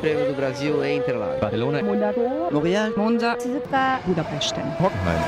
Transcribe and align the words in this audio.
Prêmio 0.00 0.28
do 0.28 0.34
Brasil 0.34 0.82
em 0.82 0.96
Interlagos. 0.96 1.40
Barcelona, 1.40 1.82
L'Oréal, 2.50 2.92
Monza, 2.96 3.36
Budapest. 4.06 4.54
Hockenheim. 4.80 5.20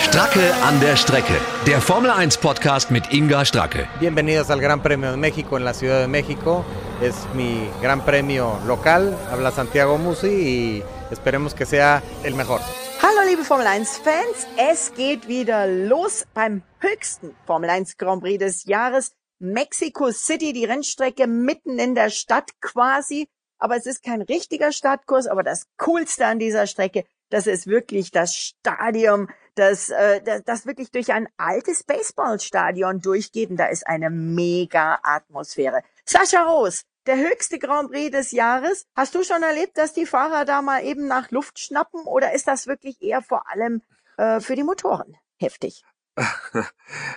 Stracke 0.00 0.52
an 0.62 0.80
der 0.80 0.96
Strecke. 0.96 1.34
Der 1.66 1.82
Formel 1.82 2.10
1 2.10 2.38
Podcast 2.38 2.90
mit 2.90 3.12
Inga 3.12 3.44
Stracke. 3.44 3.86
Bienvenidos 4.00 4.50
al 4.50 4.58
Gran 4.60 4.82
Premio 4.82 5.10
de 5.10 5.18
México 5.18 5.58
en 5.58 5.66
la 5.66 5.74
Ciudad 5.74 6.00
de 6.00 6.08
México. 6.08 6.64
Es 7.02 7.14
mi 7.34 7.68
gran 7.82 8.02
premio 8.02 8.58
local. 8.66 9.14
Habla 9.30 9.50
Santiago 9.50 9.98
Musi 9.98 10.28
y 10.28 10.82
esperemos 11.10 11.52
que 11.52 11.66
sea 11.66 12.02
el 12.24 12.34
mejor. 12.34 12.62
Hallo 13.02 13.22
liebe 13.26 13.44
Formel 13.44 13.66
1 13.66 13.84
Fans, 14.02 14.46
es 14.56 14.90
geht 14.96 15.28
wieder 15.28 15.66
los 15.66 16.26
beim 16.34 16.62
höchsten 16.80 17.34
Formel 17.44 17.68
1 17.68 17.98
Grand 17.98 18.22
Prix 18.22 18.38
des 18.38 18.64
Jahres. 18.64 19.12
Mexico 19.38 20.10
City, 20.12 20.54
die 20.54 20.64
Rennstrecke 20.64 21.26
mitten 21.26 21.78
in 21.78 21.94
der 21.94 22.08
Stadt 22.08 22.50
quasi. 22.62 23.28
Aber 23.60 23.76
es 23.76 23.86
ist 23.86 24.02
kein 24.02 24.22
richtiger 24.22 24.72
Startkurs, 24.72 25.26
aber 25.26 25.42
das 25.42 25.66
Coolste 25.76 26.26
an 26.26 26.38
dieser 26.38 26.66
Strecke, 26.66 27.04
das 27.28 27.46
ist 27.46 27.66
wirklich 27.66 28.10
das 28.10 28.34
Stadion, 28.34 29.28
das, 29.54 29.90
äh, 29.90 30.22
das, 30.22 30.42
das 30.44 30.66
wirklich 30.66 30.90
durch 30.90 31.12
ein 31.12 31.28
altes 31.36 31.84
Baseballstadion 31.84 33.00
durchgeht 33.00 33.50
und 33.50 33.56
da 33.56 33.66
ist 33.66 33.86
eine 33.86 34.10
mega 34.10 34.98
Atmosphäre. 35.02 35.82
Sascha 36.04 36.42
Roos, 36.42 36.84
der 37.06 37.18
höchste 37.18 37.58
Grand 37.58 37.90
Prix 37.92 38.10
des 38.10 38.32
Jahres. 38.32 38.86
Hast 38.96 39.14
du 39.14 39.22
schon 39.22 39.42
erlebt, 39.42 39.76
dass 39.78 39.92
die 39.92 40.06
Fahrer 40.06 40.44
da 40.44 40.62
mal 40.62 40.82
eben 40.82 41.06
nach 41.06 41.30
Luft 41.30 41.58
schnappen 41.58 42.00
oder 42.04 42.32
ist 42.32 42.48
das 42.48 42.66
wirklich 42.66 43.00
eher 43.02 43.22
vor 43.22 43.48
allem 43.50 43.82
äh, 44.16 44.40
für 44.40 44.56
die 44.56 44.64
Motoren 44.64 45.16
heftig? 45.38 45.84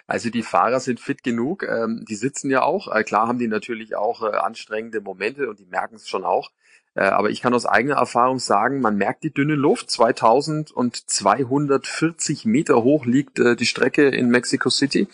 Also 0.07 0.29
die 0.29 0.43
Fahrer 0.43 0.79
sind 0.79 0.99
fit 0.99 1.23
genug, 1.23 1.63
ähm, 1.63 2.05
die 2.07 2.15
sitzen 2.15 2.49
ja 2.51 2.61
auch. 2.61 2.93
Äh, 2.93 3.03
klar 3.03 3.27
haben 3.27 3.39
die 3.39 3.47
natürlich 3.47 3.95
auch 3.95 4.21
äh, 4.21 4.35
anstrengende 4.35 5.01
Momente 5.01 5.49
und 5.49 5.59
die 5.59 5.65
merken 5.65 5.95
es 5.95 6.07
schon 6.07 6.23
auch. 6.23 6.51
Äh, 6.95 7.05
aber 7.05 7.29
ich 7.29 7.41
kann 7.41 7.53
aus 7.53 7.65
eigener 7.65 7.95
Erfahrung 7.95 8.39
sagen, 8.39 8.81
man 8.81 8.97
merkt 8.97 9.23
die 9.23 9.33
dünne 9.33 9.55
Luft. 9.55 9.89
2240 9.89 12.43
Meter 12.45 12.83
hoch 12.83 13.05
liegt 13.05 13.39
äh, 13.39 13.55
die 13.55 13.65
Strecke 13.65 14.09
in 14.09 14.27
Mexico 14.29 14.69
City. 14.69 15.07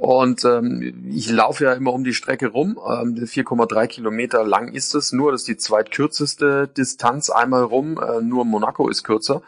Und 0.00 0.46
ähm, 0.46 1.10
ich 1.12 1.30
laufe 1.30 1.64
ja 1.64 1.74
immer 1.74 1.92
um 1.92 2.04
die 2.04 2.14
Strecke 2.14 2.48
rum. 2.48 2.78
Ähm, 2.78 3.16
4,3 3.16 3.86
Kilometer 3.86 4.44
lang 4.44 4.72
ist 4.72 4.94
es. 4.94 5.12
Nur, 5.12 5.30
das 5.30 5.42
ist 5.42 5.48
die 5.48 5.58
zweitkürzeste 5.58 6.68
Distanz 6.68 7.28
einmal 7.28 7.64
rum. 7.64 8.00
Äh, 8.00 8.22
nur 8.22 8.46
Monaco 8.46 8.88
ist 8.88 9.02
kürzer. 9.02 9.42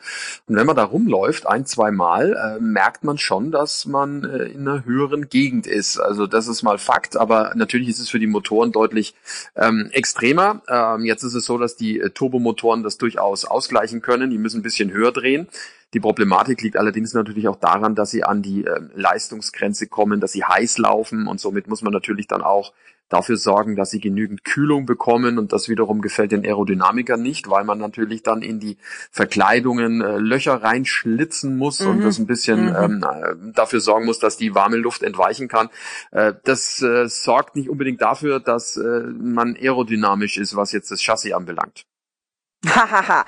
Und 0.46 0.56
wenn 0.56 0.66
man 0.66 0.76
da 0.76 0.84
rumläuft, 0.84 1.46
ein, 1.46 1.64
zwei 1.64 1.90
Mal, 1.90 2.34
äh, 2.34 2.60
merkt 2.60 3.02
man 3.02 3.16
schon, 3.16 3.50
dass 3.50 3.86
man 3.86 4.24
äh, 4.24 4.44
in 4.44 4.68
einer 4.68 4.84
höheren 4.84 5.30
Gegend 5.30 5.66
ist. 5.66 5.98
Also 5.98 6.26
das 6.26 6.48
ist 6.48 6.62
mal 6.62 6.76
Fakt. 6.76 7.16
Aber 7.16 7.52
natürlich 7.54 7.88
ist 7.88 8.00
es 8.00 8.10
für 8.10 8.18
die 8.18 8.26
Motoren 8.26 8.72
deutlich 8.72 9.14
ähm, 9.56 9.88
extremer. 9.92 10.60
Ähm, 10.68 11.06
jetzt 11.06 11.22
ist 11.22 11.32
es 11.32 11.46
so, 11.46 11.56
dass 11.62 11.76
die 11.76 11.98
äh, 12.00 12.10
Turbomotoren 12.10 12.82
das 12.82 12.98
durchaus 12.98 13.46
ausgleichen 13.46 14.02
können. 14.02 14.30
Die 14.30 14.38
müssen 14.38 14.60
ein 14.60 14.62
bisschen 14.62 14.92
höher 14.92 15.12
drehen. 15.12 15.48
Die 15.94 16.00
Problematik 16.00 16.62
liegt 16.62 16.76
allerdings 16.76 17.12
natürlich 17.12 17.48
auch 17.48 17.56
daran, 17.56 17.94
dass 17.94 18.10
sie 18.10 18.24
an 18.24 18.42
die 18.42 18.64
äh, 18.64 18.80
Leistungsgrenze 18.94 19.88
kommen, 19.88 20.20
dass 20.20 20.32
sie 20.32 20.44
heiß 20.44 20.78
laufen 20.78 21.26
und 21.26 21.40
somit 21.40 21.68
muss 21.68 21.82
man 21.82 21.92
natürlich 21.92 22.26
dann 22.26 22.42
auch 22.42 22.72
dafür 23.12 23.36
sorgen, 23.36 23.76
dass 23.76 23.90
sie 23.90 24.00
genügend 24.00 24.44
Kühlung 24.44 24.86
bekommen 24.86 25.38
und 25.38 25.52
das 25.52 25.68
wiederum 25.68 26.00
gefällt 26.00 26.32
den 26.32 26.44
Aerodynamikern 26.44 27.20
nicht, 27.20 27.50
weil 27.50 27.64
man 27.64 27.78
natürlich 27.78 28.22
dann 28.22 28.42
in 28.42 28.58
die 28.58 28.78
Verkleidungen 29.10 30.00
äh, 30.00 30.16
Löcher 30.18 30.62
reinschlitzen 30.62 31.56
muss 31.56 31.80
mhm. 31.80 31.88
und 31.88 32.00
das 32.04 32.18
ein 32.18 32.26
bisschen 32.26 32.70
mhm. 32.70 32.76
ähm, 32.76 33.04
äh, 33.04 33.52
dafür 33.54 33.80
sorgen 33.80 34.06
muss, 34.06 34.18
dass 34.18 34.36
die 34.36 34.54
warme 34.54 34.76
Luft 34.76 35.02
entweichen 35.02 35.48
kann. 35.48 35.68
Äh, 36.10 36.32
das 36.44 36.80
äh, 36.80 37.06
sorgt 37.08 37.54
nicht 37.54 37.68
unbedingt 37.68 38.00
dafür, 38.00 38.40
dass 38.40 38.76
äh, 38.76 39.00
man 39.00 39.56
aerodynamisch 39.56 40.38
ist, 40.38 40.56
was 40.56 40.72
jetzt 40.72 40.90
das 40.90 41.02
Chassis 41.02 41.32
anbelangt. 41.32 41.84
Hahaha. 42.66 43.24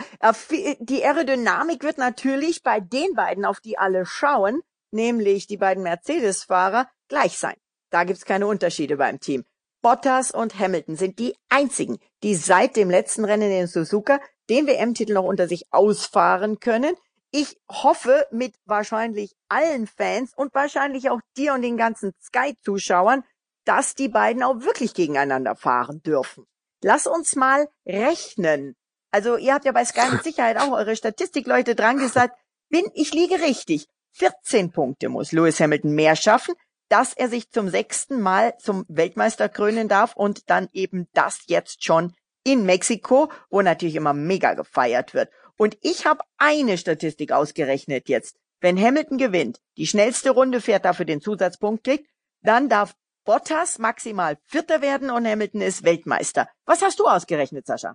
die 0.80 1.04
Aerodynamik 1.04 1.82
wird 1.82 1.98
natürlich 1.98 2.62
bei 2.62 2.80
den 2.80 3.14
beiden, 3.14 3.44
auf 3.44 3.60
die 3.60 3.78
alle 3.78 4.06
schauen, 4.06 4.62
nämlich 4.90 5.46
die 5.46 5.56
beiden 5.56 5.82
Mercedes-Fahrer, 5.82 6.88
gleich 7.08 7.38
sein. 7.38 7.56
Da 7.90 8.04
gibt's 8.04 8.24
keine 8.24 8.46
Unterschiede 8.46 8.96
beim 8.96 9.20
Team. 9.20 9.44
Bottas 9.82 10.30
und 10.30 10.58
Hamilton 10.58 10.96
sind 10.96 11.18
die 11.18 11.36
einzigen, 11.48 11.98
die 12.22 12.34
seit 12.34 12.76
dem 12.76 12.90
letzten 12.90 13.24
Rennen 13.24 13.50
in 13.50 13.66
Suzuka 13.66 14.18
den 14.48 14.66
WM-Titel 14.66 15.12
noch 15.12 15.24
unter 15.24 15.46
sich 15.46 15.66
ausfahren 15.70 16.58
können. 16.58 16.94
Ich 17.30 17.58
hoffe 17.70 18.26
mit 18.30 18.54
wahrscheinlich 18.64 19.34
allen 19.48 19.86
Fans 19.86 20.32
und 20.34 20.54
wahrscheinlich 20.54 21.10
auch 21.10 21.20
dir 21.36 21.52
und 21.54 21.62
den 21.62 21.76
ganzen 21.76 22.12
Sky-Zuschauern, 22.22 23.24
dass 23.64 23.94
die 23.94 24.08
beiden 24.08 24.42
auch 24.42 24.60
wirklich 24.60 24.94
gegeneinander 24.94 25.54
fahren 25.56 26.02
dürfen. 26.02 26.46
Lass 26.82 27.06
uns 27.06 27.34
mal 27.36 27.68
rechnen. 27.84 28.76
Also 29.14 29.36
ihr 29.36 29.54
habt 29.54 29.64
ja 29.64 29.70
bei 29.70 29.84
Sky 29.84 30.10
mit 30.10 30.24
Sicherheit 30.24 30.56
auch 30.56 30.72
eure 30.72 30.96
Statistikleute 30.96 31.76
dran 31.76 31.98
gesagt, 31.98 32.36
bin 32.68 32.82
ich 32.94 33.14
liege 33.14 33.36
richtig. 33.42 33.86
14 34.14 34.72
Punkte 34.72 35.08
muss 35.08 35.30
Lewis 35.30 35.60
Hamilton 35.60 35.92
mehr 35.92 36.16
schaffen, 36.16 36.56
dass 36.88 37.14
er 37.14 37.28
sich 37.28 37.48
zum 37.52 37.68
sechsten 37.68 38.20
Mal 38.20 38.58
zum 38.58 38.84
Weltmeister 38.88 39.48
krönen 39.48 39.86
darf 39.86 40.16
und 40.16 40.50
dann 40.50 40.68
eben 40.72 41.06
das 41.12 41.42
jetzt 41.46 41.84
schon 41.84 42.12
in 42.42 42.66
Mexiko, 42.66 43.30
wo 43.50 43.62
natürlich 43.62 43.94
immer 43.94 44.14
mega 44.14 44.54
gefeiert 44.54 45.14
wird. 45.14 45.30
Und 45.56 45.78
ich 45.82 46.06
habe 46.06 46.24
eine 46.36 46.76
Statistik 46.76 47.30
ausgerechnet 47.30 48.08
jetzt. 48.08 48.36
Wenn 48.58 48.76
Hamilton 48.76 49.18
gewinnt, 49.18 49.60
die 49.76 49.86
schnellste 49.86 50.30
Runde 50.30 50.60
fährt, 50.60 50.84
dafür 50.84 51.04
den 51.04 51.20
Zusatzpunkt 51.20 51.84
kriegt, 51.84 52.08
dann 52.42 52.68
darf 52.68 52.96
Bottas 53.24 53.78
maximal 53.78 54.38
Vierter 54.42 54.82
werden 54.82 55.10
und 55.10 55.24
Hamilton 55.24 55.60
ist 55.60 55.84
Weltmeister. 55.84 56.48
Was 56.64 56.82
hast 56.82 56.98
du 56.98 57.06
ausgerechnet, 57.06 57.64
Sascha? 57.64 57.94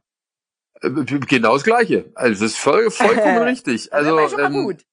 Äh, 0.81 0.89
genau 0.89 1.53
das 1.53 1.63
Gleiche. 1.63 2.11
Also 2.15 2.43
das 2.43 2.53
ist 2.53 2.59
voll, 2.59 2.89
vollkommen 2.91 3.37
richtig. 3.43 3.93
Also 3.93 4.19
ähm, 4.37 4.53
gut. 4.65 4.85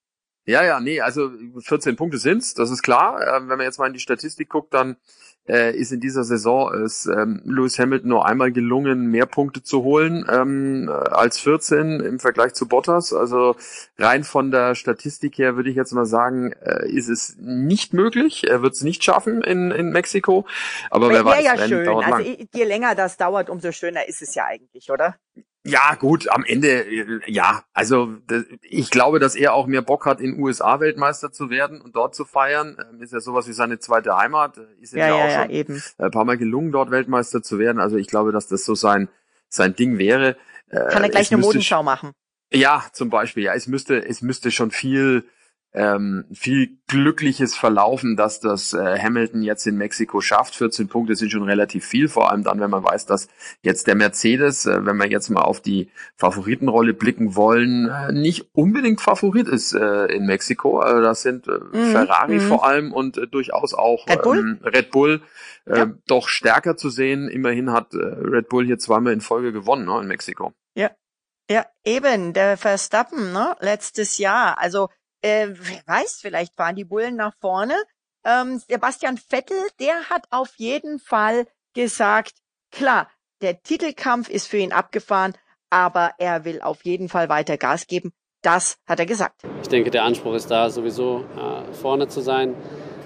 Ja, 0.47 0.65
ja, 0.65 0.79
nee, 0.79 1.01
also 1.01 1.33
14 1.59 1.97
Punkte 1.97 2.19
sind's, 2.19 2.55
das 2.55 2.71
ist 2.71 2.83
klar. 2.83 3.21
Ähm, 3.21 3.49
wenn 3.49 3.59
man 3.59 3.67
jetzt 3.67 3.79
mal 3.79 3.89
in 3.89 3.95
die 3.95 4.01
Statistik 4.01 4.49
guckt, 4.49 4.73
dann 4.73 4.97
äh, 5.49 5.77
ist 5.77 5.93
in 5.93 6.01
dieser 6.01 6.25
Saison 6.25 6.73
es 6.75 7.07
ähm, 7.07 7.41
Lewis 7.45 7.79
Hamilton 7.79 8.09
nur 8.09 8.27
einmal 8.27 8.53
gelungen, 8.53 9.07
mehr 9.07 9.27
Punkte 9.27 9.63
zu 9.63 9.83
holen 9.83 10.25
ähm, 10.31 10.89
als 10.89 11.41
14 11.41 12.01
im 12.01 12.21
Vergleich 12.21 12.55
zu 12.55 12.69
Bottas. 12.69 13.13
Also 13.13 13.57
rein 13.99 14.25
von 14.25 14.51
der 14.51 14.75
Statistik 14.75 15.39
her 15.39 15.57
würde 15.57 15.71
ich 15.71 15.77
jetzt 15.77 15.93
mal 15.93 16.07
sagen, 16.07 16.53
äh, 16.53 16.89
ist 16.89 17.09
es 17.09 17.37
nicht 17.39 17.93
möglich. 17.93 18.45
Er 18.49 18.63
wird 18.63 18.75
es 18.75 18.83
nicht 18.83 19.03
schaffen 19.03 19.43
in, 19.43 19.71
in 19.71 19.91
Mexiko. 19.91 20.47
Aber 20.91 21.11
wer 21.11 21.25
weiß, 21.25 21.45
ja 21.45 21.59
schön. 21.59 21.89
Also 21.89 22.19
je 22.53 22.65
länger 22.65 22.95
das 22.95 23.17
dauert, 23.17 23.51
umso 23.51 23.73
schöner 23.73 24.09
ist 24.09 24.23
es 24.23 24.35
ja 24.35 24.45
eigentlich, 24.45 24.91
oder? 24.91 25.17
Ja, 25.67 25.97
gut, 25.97 26.29
am 26.29 26.45
Ende, 26.45 26.85
äh, 26.85 27.21
ja. 27.27 27.65
Also 27.73 28.17
ich 28.63 28.91
glaube, 28.91 29.19
dass 29.19 29.35
er 29.35 29.53
auch 29.53 29.67
mehr 29.67 29.83
Bock 29.83 30.07
hat, 30.07 30.21
in 30.21 30.41
USA 30.41 30.79
Weltmeister 30.79 31.33
zu 31.33 31.51
werden 31.51 31.81
und 31.81 31.97
dort 31.97 32.15
zu 32.15 32.25
feiern. 32.25 32.77
Ähm, 32.91 33.03
ist 33.03 33.13
ja 33.13 33.21
sowas 33.21 33.49
wie 33.49 33.53
seine 33.53 33.79
zweite 33.79 34.17
Heimat. 34.17 34.59
Äh, 34.59 34.67
ist 34.81 34.93
ihm 34.93 35.01
ja, 35.01 35.09
ja, 35.09 35.15
auch 35.15 35.29
ja, 35.29 35.43
schon 35.43 35.51
eben. 35.51 35.83
ein 35.99 36.11
paar 36.11 36.25
Mal 36.25 36.39
gelungen, 36.39 36.71
dort 36.71 36.91
Weltmeister 36.91 37.43
zu 37.43 37.59
werden. 37.59 37.81
Also 37.81 37.97
ich 37.97 38.07
glaube, 38.07 38.31
dass 38.31 38.47
das 38.47 38.65
so 38.65 38.75
sein, 38.75 39.09
sein 39.49 39.75
Ding 39.75 39.99
wäre. 39.99 40.37
Kann 40.71 41.03
er 41.03 41.09
gleich 41.09 41.33
eine 41.33 41.41
Modenschau 41.41 41.83
machen? 41.83 42.13
Ja, 42.53 42.85
zum 42.93 43.11
Beispiel. 43.11 43.45
Ja, 43.45 43.55
es 43.55 43.67
müsste, 43.67 44.05
es 44.05 44.23
müsste 44.23 44.51
schon 44.51 44.71
viel 44.71 45.25
ähm, 45.77 46.25
viel 46.33 46.79
glückliches 46.87 47.55
Verlaufen, 47.55 48.17
dass 48.17 48.41
das 48.41 48.73
äh, 48.73 48.99
Hamilton 48.99 49.43
jetzt 49.43 49.67
in 49.67 49.77
Mexiko 49.77 50.23
schafft. 50.23 50.55
14 50.55 50.89
Punkte 50.89 51.15
sind 51.15 51.31
schon 51.31 51.43
relativ 51.43 51.85
viel, 51.85 52.09
vor 52.09 52.31
allem 52.31 52.45
dann, 52.45 52.61
wenn 52.61 52.71
man 52.71 52.83
weiß, 52.83 53.05
dass 53.05 53.29
jetzt 53.61 53.87
der 53.87 53.95
Mercedes, 53.95 54.65
äh, 54.65 54.87
wenn 54.87 54.97
wir 54.97 55.07
jetzt 55.07 55.29
mal 55.29 55.43
auf 55.43 55.61
die 55.61 55.91
Favoritenrolle 56.17 56.95
blicken 56.95 57.37
wollen, 57.37 57.91
äh, 57.91 58.11
nicht 58.11 58.47
unbedingt 58.55 59.03
Favorit 59.03 59.49
ist 59.49 59.75
äh, 59.75 60.07
in 60.07 60.25
Mexiko. 60.25 60.81
Also 60.81 61.03
das 61.03 61.21
sind 61.21 61.47
äh, 61.47 61.59
mhm. 61.73 61.93
Ferrari 61.93 62.37
mhm. 62.37 62.49
vor 62.49 62.65
allem 62.65 62.93
und 62.95 63.19
äh, 63.19 63.27
durchaus 63.27 63.75
auch 63.75 64.09
Red 64.09 64.23
Bull, 64.23 64.39
ähm, 64.39 64.59
Red 64.65 64.91
Bull 64.91 65.21
ja. 65.67 65.93
doch 66.07 66.29
stärker 66.29 66.79
zu 66.79 66.89
sehen. 66.89 67.29
Immerhin 67.29 67.71
hat 67.71 67.89
Red 67.93 68.49
Bull 68.49 68.65
hier 68.65 68.79
zweimal 68.79 69.13
in 69.13 69.21
Folge 69.21 69.53
gewonnen 69.53 69.85
ne, 69.85 70.01
in 70.01 70.07
Mexiko. 70.07 70.55
Ja, 70.75 70.91
ja, 71.51 71.67
eben, 71.85 72.33
der 72.33 72.57
Verstappen, 72.57 73.33
ne, 73.33 73.57
letztes 73.61 74.17
Jahr. 74.17 74.59
Also 74.59 74.89
äh, 75.27 75.49
wer 75.51 75.83
weiß, 75.87 76.19
vielleicht 76.21 76.55
fahren 76.55 76.77
die 76.77 76.85
Bullen 76.85 77.17
nach 77.17 77.35
vorne. 77.41 77.75
Ähm, 78.25 78.61
Sebastian 78.69 79.19
Vettel, 79.19 79.59
der 79.81 80.09
hat 80.09 80.27
auf 80.31 80.55
jeden 80.57 81.01
Fall 81.01 81.47
gesagt, 81.75 82.35
klar, 82.71 83.11
der 83.43 83.61
Titelkampf 83.63 84.29
ist 84.29 84.47
für 84.47 84.59
ihn 84.59 84.73
abgefahren, 84.73 85.35
aber 85.69 86.13
er 86.19 86.45
will 86.45 86.61
auf 86.61 86.85
jeden 86.85 87.09
Fall 87.09 87.29
weiter 87.29 87.57
Gas 87.57 87.87
geben. 87.89 88.13
Das 88.43 88.79
hat 88.87 89.01
er 89.01 89.07
gesagt. 89.07 89.43
Ich 89.63 89.69
denke, 89.69 89.91
der 89.91 90.05
Anspruch 90.05 90.35
ist 90.35 90.51
da, 90.51 90.71
sowieso 90.71 91.25
äh, 91.37 91.73
vorne 91.75 92.07
zu 92.07 92.21
sein. 92.21 92.55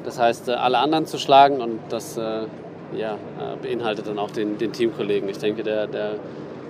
Das 0.04 0.18
heißt, 0.18 0.48
äh, 0.48 0.52
alle 0.52 0.78
anderen 0.78 1.06
zu 1.06 1.18
schlagen 1.18 1.62
und 1.62 1.80
das 1.88 2.18
äh, 2.18 2.46
ja, 2.94 3.14
äh, 3.14 3.56
beinhaltet 3.62 4.08
dann 4.08 4.18
auch 4.18 4.30
den, 4.30 4.58
den 4.58 4.72
Teamkollegen. 4.72 5.28
Ich 5.30 5.38
denke, 5.38 5.62
der, 5.62 5.86
der 5.86 6.16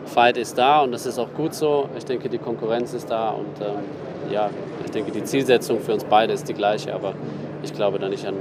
Fight 0.06 0.36
ist 0.36 0.56
da 0.58 0.80
und 0.82 0.92
das 0.92 1.06
ist 1.06 1.18
auch 1.18 1.32
gut 1.34 1.54
so. 1.54 1.88
Ich 1.98 2.04
denke, 2.04 2.28
die 2.28 2.38
Konkurrenz 2.38 2.92
ist 2.92 3.10
da 3.10 3.30
und 3.30 3.60
ähm, 3.60 3.82
ja, 4.30 4.50
ich 4.84 4.90
denke, 4.90 5.12
die 5.12 5.24
Zielsetzung 5.24 5.80
für 5.80 5.92
uns 5.92 6.04
beide 6.04 6.32
ist 6.32 6.48
die 6.48 6.54
gleiche, 6.54 6.94
aber 6.94 7.14
ich 7.62 7.72
glaube 7.72 7.98
da 7.98 8.08
nicht 8.08 8.26
an 8.26 8.36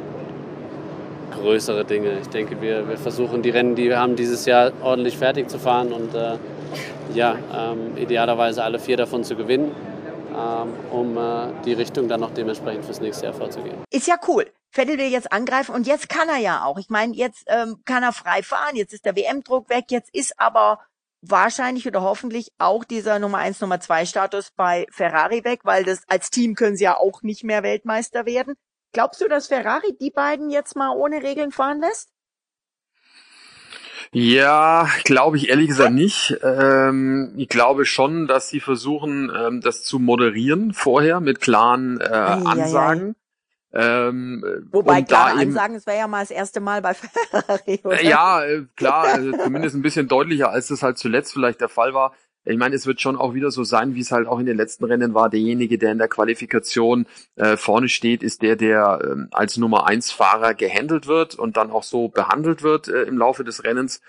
größere 1.41 1.85
Dinge. 1.85 2.19
Ich 2.21 2.29
denke, 2.29 2.61
wir, 2.61 2.87
wir 2.87 2.97
versuchen 2.97 3.41
die 3.41 3.49
Rennen, 3.49 3.75
die 3.75 3.85
wir 3.89 3.99
haben, 3.99 4.15
dieses 4.15 4.45
Jahr 4.45 4.71
ordentlich 4.81 5.17
fertig 5.17 5.49
zu 5.49 5.59
fahren 5.59 5.93
und 5.93 6.13
äh, 6.13 6.37
ja, 7.13 7.37
ähm, 7.53 7.97
idealerweise 7.97 8.63
alle 8.63 8.79
vier 8.79 8.97
davon 8.97 9.23
zu 9.23 9.35
gewinnen, 9.35 9.71
ähm, 10.35 10.73
um 10.91 11.17
äh, 11.17 11.47
die 11.65 11.73
Richtung 11.73 12.07
dann 12.07 12.19
noch 12.19 12.31
dementsprechend 12.31 12.85
fürs 12.85 13.01
nächste 13.01 13.25
Jahr 13.25 13.33
vorzugehen. 13.33 13.75
Ist 13.89 14.07
ja 14.07 14.15
cool. 14.27 14.45
Vettel 14.71 14.99
will 14.99 15.07
jetzt 15.07 15.31
angreifen 15.31 15.73
und 15.73 15.87
jetzt 15.87 16.09
kann 16.09 16.29
er 16.29 16.37
ja 16.37 16.63
auch. 16.63 16.77
Ich 16.77 16.89
meine, 16.89 17.15
jetzt 17.15 17.45
ähm, 17.47 17.77
kann 17.85 18.03
er 18.03 18.13
frei 18.13 18.43
fahren, 18.43 18.75
jetzt 18.75 18.93
ist 18.93 19.03
der 19.03 19.15
WM-Druck 19.15 19.67
weg, 19.69 19.85
jetzt 19.89 20.13
ist 20.13 20.39
aber 20.39 20.79
wahrscheinlich 21.21 21.87
oder 21.87 22.01
hoffentlich 22.01 22.51
auch 22.57 22.83
dieser 22.83 23.19
Nummer 23.19 23.39
eins, 23.39 23.61
Nummer 23.61 23.79
zwei 23.79 24.05
Status 24.05 24.51
bei 24.55 24.85
Ferrari 24.91 25.43
weg, 25.43 25.61
weil 25.63 25.83
das 25.83 26.03
als 26.07 26.29
Team 26.29 26.55
können 26.55 26.77
sie 26.77 26.85
ja 26.85 26.97
auch 26.97 27.21
nicht 27.21 27.43
mehr 27.43 27.63
Weltmeister 27.63 28.25
werden. 28.25 28.55
Glaubst 28.93 29.21
du, 29.21 29.27
dass 29.27 29.47
Ferrari 29.47 29.95
die 29.99 30.11
beiden 30.11 30.49
jetzt 30.49 30.75
mal 30.75 30.95
ohne 30.95 31.21
Regeln 31.21 31.51
fahren 31.51 31.79
lässt? 31.79 32.09
Ja, 34.11 34.87
glaube 35.03 35.37
ich 35.37 35.49
ehrlich 35.49 35.67
gesagt 35.67 35.93
nicht. 35.93 36.35
Ähm, 36.41 37.33
ich 37.37 37.47
glaube 37.47 37.85
schon, 37.85 38.25
dass 38.27 38.49
sie 38.49 38.59
versuchen, 38.59 39.31
ähm, 39.35 39.61
das 39.61 39.83
zu 39.83 39.99
moderieren 39.99 40.73
vorher 40.73 41.19
mit 41.19 41.41
klaren 41.41 41.99
äh, 42.01 42.05
Ansagen. 42.05 43.15
Ähm, 43.71 44.43
Wobei 44.71 45.03
klar 45.03 45.37
Ansagen, 45.37 45.75
es 45.75 45.85
wäre 45.85 45.99
ja 45.99 46.07
mal 46.07 46.21
das 46.21 46.31
erste 46.31 46.59
Mal 46.59 46.81
bei 46.81 46.93
Ferrari. 46.95 47.79
Oder? 47.83 48.03
Ja, 48.03 48.43
äh, 48.43 48.65
klar, 48.75 49.03
also 49.05 49.31
zumindest 49.31 49.75
ein 49.75 49.81
bisschen 49.81 50.07
deutlicher, 50.07 50.49
als 50.49 50.67
das 50.67 50.81
halt 50.81 50.97
zuletzt 50.97 51.33
vielleicht 51.33 51.61
der 51.61 51.69
Fall 51.69 51.93
war. 51.93 52.13
Ich 52.45 52.57
meine, 52.57 52.73
es 52.73 52.87
wird 52.87 52.99
schon 52.99 53.15
auch 53.15 53.33
wieder 53.33 53.51
so 53.51 53.63
sein, 53.63 53.93
wie 53.95 53.99
es 53.99 54.11
halt 54.11 54.27
auch 54.27 54.39
in 54.39 54.45
den 54.45 54.57
letzten 54.57 54.85
Rennen 54.85 55.13
war. 55.13 55.29
Derjenige, 55.29 55.77
der 55.77 55.91
in 55.91 55.97
der 55.99 56.07
Qualifikation 56.07 57.05
äh, 57.35 57.57
vorne 57.57 57.89
steht, 57.89 58.23
ist 58.23 58.41
der, 58.41 58.55
der 58.55 58.99
äh, 59.03 59.27
als 59.31 59.57
Nummer 59.57 59.85
eins 59.85 60.11
Fahrer 60.11 60.55
gehandelt 60.55 61.05
wird 61.05 61.35
und 61.35 61.57
dann 61.57 61.69
auch 61.69 61.83
so 61.83 62.07
behandelt 62.07 62.63
wird 62.63 62.87
äh, 62.87 63.03
im 63.03 63.17
Laufe 63.17 63.43
des 63.43 63.63
Rennens. 63.63 64.01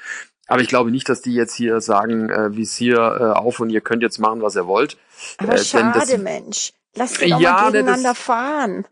Aber 0.47 0.63
ich 0.63 0.69
glaube 0.69 0.91
nicht, 0.91 1.09
dass 1.09 1.23
die 1.23 1.35
jetzt 1.35 1.55
hier 1.55 1.81
sagen, 1.81 2.31
äh, 2.31 2.57
wie 2.57 2.63
es 2.63 2.77
hier 2.77 2.97
äh, 2.97 3.39
auf 3.39 3.61
und 3.61 3.71
ihr 3.71 3.81
könnt 3.81 4.03
jetzt 4.03 4.19
machen, 4.19 4.43
was 4.43 4.57
ihr 4.57 4.67
wollt. 4.67 4.97
Aber 5.39 5.55
äh, 5.55 5.59
schade, 5.59 5.99
das, 5.99 6.17
Mensch. 6.17 6.73
Lass 6.95 7.15
sie 7.15 7.31
doch 7.31 7.41
ja, 7.41 7.53
mal 7.53 7.73
gegeneinander 7.73 8.11
das, 8.11 8.19
fahren. 8.19 8.87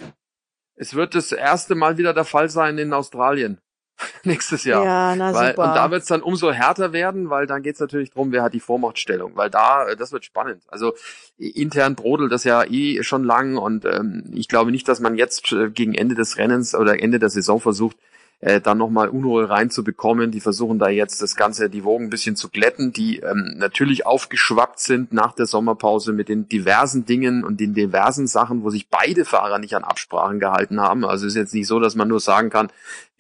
Es 0.79 0.95
wird 0.95 1.15
das 1.15 1.33
erste 1.33 1.75
Mal 1.75 1.99
wieder 1.99 2.15
der 2.15 2.25
Fall 2.25 2.49
sein 2.49 2.79
in 2.79 2.93
Australien. 2.93 3.61
nächstes 4.25 4.65
Jahr. 4.65 4.85
Ja, 4.85 5.17
na 5.17 5.35
weil, 5.35 5.51
super. 5.51 5.69
Und 5.69 5.75
da 5.75 5.91
wird 5.91 6.03
es 6.03 6.09
dann 6.09 6.23
umso 6.23 6.53
härter 6.53 6.93
werden, 6.93 7.31
weil 7.31 7.47
dann 7.47 7.63
geht 7.63 7.75
es 7.75 7.81
natürlich 7.81 8.11
drum, 8.11 8.33
wer 8.33 8.43
hat 8.43 8.55
die 8.55 8.61
Vormachtstellung. 8.61 9.33
Weil 9.35 9.51
da, 9.51 9.89
äh, 9.89 9.97
das 9.97 10.13
wird 10.13 10.25
spannend. 10.25 10.63
Also 10.69 10.95
intern 11.37 11.95
brodelt 11.95 12.33
das 12.33 12.45
ja 12.45 12.65
eh 12.65 13.03
schon 13.03 13.25
lang 13.25 13.57
und 13.57 13.85
ähm, 13.85 14.25
ich 14.35 14.49
glaube 14.49 14.71
nicht, 14.71 14.89
dass 14.89 15.01
man 15.01 15.17
jetzt 15.17 15.53
äh, 15.53 15.71
gegen 15.71 15.95
Ende 15.95 16.15
des 16.15 16.37
Rennens 16.37 16.75
oder 16.75 17.03
Ende 17.03 17.19
der 17.19 17.31
Saison 17.31 17.61
versucht, 17.61 17.97
äh, 18.41 18.61
dann 18.61 18.79
nochmal 18.79 19.09
Unruhe 19.09 19.49
reinzubekommen. 19.49 20.31
Die 20.31 20.41
versuchen 20.41 20.79
da 20.79 20.89
jetzt 20.89 21.21
das 21.23 21.35
Ganze, 21.35 21.69
die 21.69 21.85
Wogen 21.85 22.05
ein 22.05 22.11
bisschen 22.11 22.37
zu 22.37 22.49
glätten, 22.49 22.93
die 22.93 23.19
ähm, 23.19 23.55
natürlich 23.57 24.07
aufgeschwappt 24.07 24.79
sind 24.79 25.13
nach 25.13 25.33
der 25.33 25.47
Sommerpause 25.47 26.13
mit 26.13 26.29
den 26.29 26.49
diversen 26.49 27.05
Dingen 27.05 27.45
und 27.45 27.59
den 27.59 27.75
diversen 27.75 28.27
Sachen, 28.27 28.63
wo 28.63 28.71
sich 28.71 28.89
beide 28.89 29.25
Fahrer 29.25 29.59
nicht 29.59 29.75
an 29.75 29.85
Absprachen 29.85 30.39
gehalten 30.39 30.81
haben. 30.81 31.05
Also 31.05 31.27
ist 31.27 31.35
jetzt 31.35 31.55
nicht 31.55 31.67
so, 31.67 31.81
dass 31.81 31.97
man 31.97 32.09
nur 32.09 32.21
sagen 32.21 32.51
kann, 32.51 32.71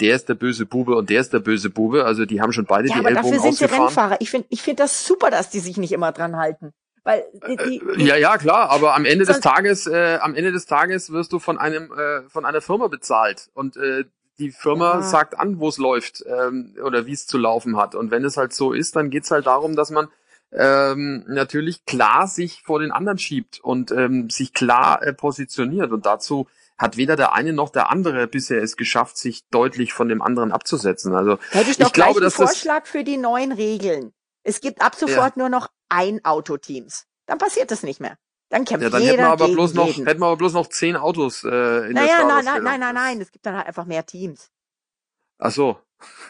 der 0.00 0.14
ist 0.14 0.28
der 0.28 0.34
böse 0.34 0.66
Bube 0.66 0.94
und 0.94 1.10
der 1.10 1.20
ist 1.20 1.32
der 1.32 1.40
böse 1.40 1.70
Bube. 1.70 2.04
Also 2.04 2.24
die 2.24 2.40
haben 2.40 2.52
schon 2.52 2.66
beide 2.66 2.88
ja, 2.88 2.94
die 2.94 3.00
aber 3.00 3.08
Ellbogen 3.08 3.32
dafür 3.32 3.52
sind 3.52 3.60
die 3.60 3.74
Rennfahrer. 3.74 4.16
Ich 4.20 4.30
finde 4.30 4.46
ich 4.50 4.62
finde 4.62 4.82
das 4.82 5.04
super, 5.04 5.30
dass 5.30 5.50
die 5.50 5.58
sich 5.58 5.76
nicht 5.76 5.92
immer 5.92 6.12
dran 6.12 6.36
halten. 6.36 6.72
Weil 7.04 7.24
die, 7.46 7.56
die, 7.56 7.82
die, 7.96 8.04
ja, 8.04 8.16
ja, 8.16 8.36
klar, 8.36 8.70
aber 8.70 8.94
am 8.94 9.06
Ende 9.06 9.24
des 9.24 9.40
Tages, 9.40 9.86
äh, 9.86 10.18
am 10.20 10.34
Ende 10.34 10.52
des 10.52 10.66
Tages 10.66 11.10
wirst 11.10 11.32
du 11.32 11.38
von 11.38 11.56
einem 11.56 11.90
äh, 11.90 12.28
von 12.28 12.44
einer 12.44 12.60
Firma 12.60 12.88
bezahlt 12.88 13.48
und 13.54 13.78
äh, 13.78 14.04
die 14.38 14.50
Firma 14.50 14.94
ja. 14.94 15.02
sagt 15.02 15.38
an, 15.38 15.58
wo 15.58 15.68
es 15.68 15.78
läuft 15.78 16.24
ähm, 16.26 16.76
oder 16.82 17.06
wie 17.06 17.12
es 17.12 17.26
zu 17.26 17.38
laufen 17.38 17.76
hat. 17.76 17.94
Und 17.94 18.10
wenn 18.10 18.24
es 18.24 18.36
halt 18.36 18.52
so 18.52 18.72
ist, 18.72 18.96
dann 18.96 19.10
geht's 19.10 19.30
halt 19.30 19.46
darum, 19.46 19.76
dass 19.76 19.90
man 19.90 20.08
ähm, 20.52 21.24
natürlich 21.28 21.84
klar 21.84 22.26
sich 22.26 22.62
vor 22.62 22.80
den 22.80 22.90
anderen 22.90 23.18
schiebt 23.18 23.60
und 23.60 23.90
ähm, 23.90 24.30
sich 24.30 24.52
klar 24.52 25.02
äh, 25.02 25.12
positioniert. 25.12 25.92
Und 25.92 26.06
dazu 26.06 26.48
hat 26.78 26.96
weder 26.96 27.16
der 27.16 27.32
eine 27.32 27.52
noch 27.52 27.70
der 27.70 27.90
andere 27.90 28.26
bisher 28.28 28.62
es 28.62 28.76
geschafft, 28.76 29.18
sich 29.18 29.48
deutlich 29.48 29.92
von 29.92 30.08
dem 30.08 30.22
anderen 30.22 30.52
abzusetzen. 30.52 31.14
Also 31.14 31.38
hätte 31.50 31.70
ich 31.70 31.78
doch 31.78 31.88
ich 31.88 31.92
glaube, 31.92 32.20
einen 32.20 32.30
Vorschlag 32.30 32.86
für 32.86 33.04
die 33.04 33.16
neuen 33.16 33.52
Regeln. 33.52 34.12
Es 34.44 34.60
gibt 34.60 34.80
ab 34.80 34.94
sofort 34.94 35.36
ja. 35.36 35.42
nur 35.42 35.48
noch 35.48 35.68
ein 35.88 36.24
Autoteams. 36.24 37.06
Dann 37.26 37.38
passiert 37.38 37.70
das 37.70 37.82
nicht 37.82 38.00
mehr. 38.00 38.16
Dann 38.50 38.64
kämpft 38.64 38.82
ja, 38.82 38.90
dann 38.90 39.02
jeder 39.02 39.12
hätten 39.12 39.22
wir 39.24 39.30
aber 39.30 39.48
bloß 39.48 39.74
noch, 39.74 39.88
jeden. 39.88 40.06
hätten 40.06 40.20
wir 40.20 40.26
aber 40.26 40.36
bloß 40.36 40.54
noch 40.54 40.68
zehn 40.68 40.96
Autos 40.96 41.44
äh, 41.44 41.48
in 41.48 41.92
naja, 41.92 42.18
der 42.18 42.26
nein, 42.26 42.44
nein, 42.44 42.62
nein, 42.62 42.80
nein, 42.80 42.94
nein, 42.94 43.20
es 43.20 43.30
gibt 43.30 43.44
dann 43.44 43.56
halt 43.56 43.66
einfach 43.66 43.84
mehr 43.84 44.06
Teams. 44.06 44.50
Ach 45.38 45.50
so. 45.50 45.78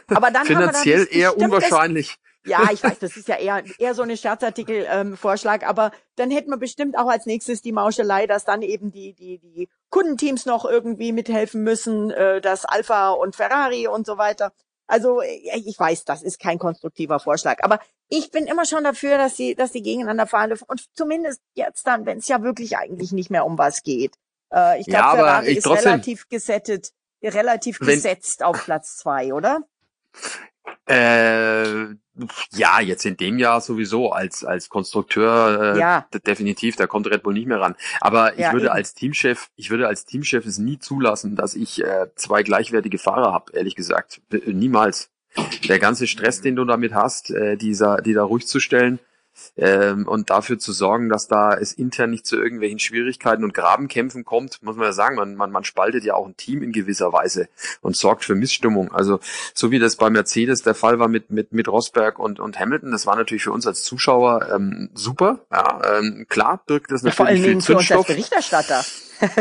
Aber 0.08 0.30
dann 0.30 0.46
finanziell 0.46 1.06
dann 1.06 1.14
eher 1.14 1.36
unwahrscheinlich. 1.36 2.16
ja, 2.44 2.70
ich 2.72 2.82
weiß, 2.82 2.98
das 2.98 3.16
ist 3.16 3.28
ja 3.28 3.36
eher 3.36 3.62
eher 3.78 3.94
so 3.94 4.02
eine 4.02 4.16
Scherzartikel-Vorschlag, 4.16 5.62
ähm, 5.62 5.68
aber 5.68 5.92
dann 6.16 6.30
hätten 6.30 6.50
wir 6.50 6.56
bestimmt 6.56 6.98
auch 6.98 7.08
als 7.08 7.26
nächstes 7.26 7.62
die 7.62 7.72
Mauschelei, 7.72 8.26
dass 8.26 8.44
dann 8.44 8.62
eben 8.62 8.90
die 8.90 9.12
die 9.12 9.38
die 9.38 9.68
Kundenteams 9.90 10.44
noch 10.44 10.64
irgendwie 10.64 11.12
mithelfen 11.12 11.62
müssen, 11.62 12.10
äh, 12.10 12.40
das 12.40 12.64
Alpha 12.64 13.10
und 13.10 13.36
Ferrari 13.36 13.86
und 13.86 14.06
so 14.06 14.18
weiter. 14.18 14.52
Also 14.88 15.20
ich 15.22 15.78
weiß, 15.78 16.06
das 16.06 16.22
ist 16.22 16.40
kein 16.40 16.58
konstruktiver 16.58 17.20
Vorschlag, 17.20 17.58
aber 17.62 17.78
ich 18.08 18.30
bin 18.30 18.46
immer 18.46 18.64
schon 18.64 18.84
dafür, 18.84 19.18
dass 19.18 19.36
sie, 19.36 19.54
dass 19.54 19.72
sie 19.72 19.82
gegeneinander 19.82 20.26
fahren 20.26 20.48
dürfen 20.48 20.64
und 20.66 20.82
zumindest 20.94 21.42
jetzt 21.54 21.86
dann, 21.86 22.06
wenn 22.06 22.18
es 22.18 22.28
ja 22.28 22.42
wirklich 22.42 22.78
eigentlich 22.78 23.12
nicht 23.12 23.30
mehr 23.30 23.44
um 23.44 23.58
was 23.58 23.82
geht. 23.82 24.14
Äh, 24.52 24.80
ich 24.80 24.86
glaube, 24.86 25.18
ja, 25.18 25.24
Ferrari 25.24 25.52
ist 25.52 25.64
trotzdem, 25.64 25.92
relativ 25.92 26.28
gesettet, 26.30 26.92
relativ 27.22 27.78
gesetzt 27.80 28.42
auf 28.42 28.64
Platz 28.64 28.96
zwei, 28.96 29.34
oder? 29.34 29.60
Äh, 30.86 31.94
ja, 32.52 32.80
jetzt 32.80 33.04
in 33.06 33.16
dem 33.16 33.38
Jahr 33.38 33.60
sowieso 33.60 34.10
als 34.10 34.44
als 34.44 34.68
Konstrukteur 34.68 35.74
äh, 35.76 35.78
ja. 35.78 36.06
definitiv, 36.26 36.76
da 36.76 36.86
kommt 36.86 37.06
Red 37.06 37.22
Bull 37.22 37.34
nicht 37.34 37.46
mehr 37.46 37.60
ran. 37.60 37.76
Aber 38.00 38.34
ich 38.34 38.40
ja, 38.40 38.52
würde 38.52 38.66
eben. 38.66 38.74
als 38.74 38.94
Teamchef, 38.94 39.50
ich 39.56 39.70
würde 39.70 39.86
als 39.86 40.04
Teamchef 40.04 40.46
es 40.46 40.58
nie 40.58 40.78
zulassen, 40.78 41.36
dass 41.36 41.54
ich 41.54 41.84
äh, 41.84 42.06
zwei 42.16 42.42
gleichwertige 42.42 42.98
Fahrer 42.98 43.32
habe, 43.32 43.52
ehrlich 43.52 43.76
gesagt, 43.76 44.20
niemals. 44.46 45.10
Der 45.68 45.78
ganze 45.78 46.06
Stress, 46.06 46.40
den 46.40 46.56
du 46.56 46.64
damit 46.64 46.94
hast, 46.94 47.30
äh, 47.30 47.56
dieser, 47.56 47.98
die 47.98 48.14
da 48.14 48.24
ruhig 48.24 48.46
zu 48.46 48.58
stellen, 48.60 48.98
ähm, 49.56 50.06
und 50.06 50.30
dafür 50.30 50.58
zu 50.58 50.72
sorgen, 50.72 51.08
dass 51.08 51.28
da 51.28 51.54
es 51.54 51.72
intern 51.72 52.10
nicht 52.10 52.26
zu 52.26 52.36
irgendwelchen 52.36 52.78
Schwierigkeiten 52.78 53.44
und 53.44 53.54
Grabenkämpfen 53.54 54.24
kommt, 54.24 54.62
muss 54.62 54.76
man 54.76 54.86
ja 54.86 54.92
sagen, 54.92 55.16
man, 55.16 55.34
man, 55.34 55.50
man 55.50 55.64
spaltet 55.64 56.04
ja 56.04 56.14
auch 56.14 56.26
ein 56.26 56.36
Team 56.36 56.62
in 56.62 56.72
gewisser 56.72 57.12
Weise 57.12 57.48
und 57.80 57.96
sorgt 57.96 58.24
für 58.24 58.34
Missstimmung. 58.34 58.92
Also 58.92 59.20
so 59.54 59.70
wie 59.70 59.78
das 59.78 59.96
bei 59.96 60.10
Mercedes 60.10 60.62
der 60.62 60.74
Fall 60.74 60.98
war 60.98 61.08
mit, 61.08 61.30
mit, 61.30 61.52
mit 61.52 61.68
Rosberg 61.68 62.18
und, 62.18 62.40
und 62.40 62.58
Hamilton, 62.58 62.92
das 62.92 63.06
war 63.06 63.16
natürlich 63.16 63.44
für 63.44 63.52
uns 63.52 63.66
als 63.66 63.82
Zuschauer 63.82 64.48
ähm, 64.54 64.90
super. 64.94 65.40
Ja, 65.50 65.98
ähm, 65.98 66.26
klar 66.28 66.62
birgt 66.66 66.90
das 66.92 67.02
natürlich 67.02 67.12
ja, 67.12 67.16
vor 67.16 67.26
allen 67.26 67.42
Dingen 67.42 67.60
viel 67.60 67.76
Zündstoff. 67.76 68.06
Für 68.06 68.12
uns 68.12 68.20
als 68.20 68.28
Berichterstatter. 68.30 68.84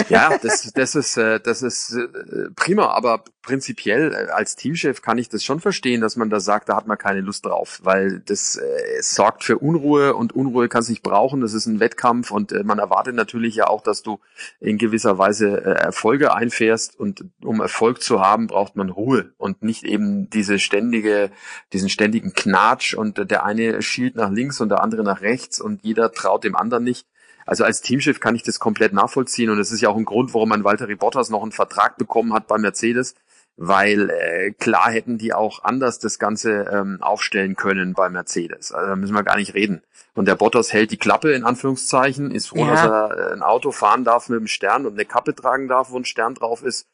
Ja, 0.09 0.37
das, 0.37 0.71
das 0.73 0.95
ist, 0.95 1.17
äh, 1.17 1.39
das 1.39 1.61
ist 1.61 1.93
äh, 1.93 2.49
prima, 2.55 2.87
aber 2.87 3.23
prinzipiell 3.41 4.13
äh, 4.13 4.31
als 4.31 4.55
Teamchef 4.55 5.01
kann 5.01 5.17
ich 5.17 5.29
das 5.29 5.43
schon 5.43 5.59
verstehen, 5.59 6.01
dass 6.01 6.15
man 6.15 6.29
da 6.29 6.39
sagt, 6.39 6.69
da 6.69 6.75
hat 6.75 6.85
man 6.85 6.97
keine 6.97 7.21
Lust 7.21 7.45
drauf, 7.45 7.79
weil 7.83 8.19
das 8.19 8.57
äh, 8.57 9.01
sorgt 9.01 9.43
für 9.43 9.57
Unruhe 9.57 10.15
und 10.15 10.35
Unruhe 10.35 10.67
kann 10.67 10.83
sich 10.83 11.01
brauchen. 11.01 11.41
Das 11.41 11.53
ist 11.53 11.65
ein 11.65 11.79
Wettkampf 11.79 12.29
und 12.31 12.51
äh, 12.51 12.63
man 12.63 12.79
erwartet 12.79 13.15
natürlich 13.15 13.55
ja 13.55 13.67
auch, 13.67 13.81
dass 13.81 14.03
du 14.03 14.19
in 14.59 14.77
gewisser 14.77 15.17
Weise 15.17 15.63
äh, 15.63 15.71
Erfolge 15.71 16.33
einfährst 16.33 16.99
und 16.99 17.25
um 17.43 17.61
Erfolg 17.61 18.01
zu 18.01 18.21
haben, 18.21 18.47
braucht 18.47 18.75
man 18.75 18.89
Ruhe 18.89 19.31
und 19.37 19.63
nicht 19.63 19.83
eben 19.83 20.29
diese 20.29 20.59
ständige, 20.59 21.31
diesen 21.73 21.89
ständigen 21.89 22.33
Knatsch 22.33 22.93
und 22.93 23.17
äh, 23.17 23.25
der 23.25 23.45
eine 23.45 23.81
schielt 23.81 24.15
nach 24.15 24.29
links 24.29 24.59
und 24.59 24.69
der 24.69 24.83
andere 24.83 25.03
nach 25.03 25.21
rechts 25.21 25.61
und 25.61 25.83
jeder 25.83 26.11
traut 26.11 26.43
dem 26.43 26.55
anderen 26.55 26.83
nicht. 26.83 27.07
Also 27.47 27.63
als 27.63 27.81
Teamchef 27.81 28.19
kann 28.19 28.35
ich 28.35 28.43
das 28.43 28.59
komplett 28.59 28.93
nachvollziehen 28.93 29.49
und 29.49 29.57
es 29.57 29.71
ist 29.71 29.81
ja 29.81 29.89
auch 29.89 29.95
ein 29.95 30.05
Grund, 30.05 30.33
warum 30.33 30.49
man 30.49 30.65
Walter 30.65 30.87
Bottas 30.95 31.29
noch 31.29 31.41
einen 31.41 31.53
Vertrag 31.53 31.97
bekommen 31.97 32.33
hat 32.33 32.45
bei 32.45 32.57
Mercedes, 32.57 33.15
weil 33.55 34.09
äh, 34.09 34.51
klar 34.51 34.91
hätten 34.91 35.17
die 35.17 35.33
auch 35.33 35.63
anders 35.63 35.97
das 35.97 36.19
Ganze 36.19 36.69
ähm, 36.71 36.97
aufstellen 37.01 37.55
können 37.55 37.93
bei 37.93 38.09
Mercedes. 38.09 38.73
Also 38.73 38.89
da 38.89 38.95
müssen 38.97 39.15
wir 39.15 39.23
gar 39.23 39.37
nicht 39.37 39.53
reden. 39.53 39.81
Und 40.13 40.27
der 40.27 40.35
Bottas 40.35 40.73
hält 40.73 40.91
die 40.91 40.97
Klappe 40.97 41.31
in 41.31 41.45
Anführungszeichen, 41.45 42.31
ist 42.31 42.49
froh, 42.49 42.65
ja. 42.65 42.71
dass 42.71 42.83
er 42.83 43.17
äh, 43.17 43.33
ein 43.33 43.41
Auto 43.41 43.71
fahren 43.71 44.03
darf 44.03 44.27
mit 44.27 44.37
einem 44.37 44.47
Stern 44.47 44.85
und 44.85 44.93
eine 44.93 45.05
Kappe 45.05 45.33
tragen 45.33 45.69
darf, 45.69 45.91
wo 45.91 45.97
ein 45.97 46.05
Stern 46.05 46.35
drauf 46.35 46.63
ist 46.63 46.87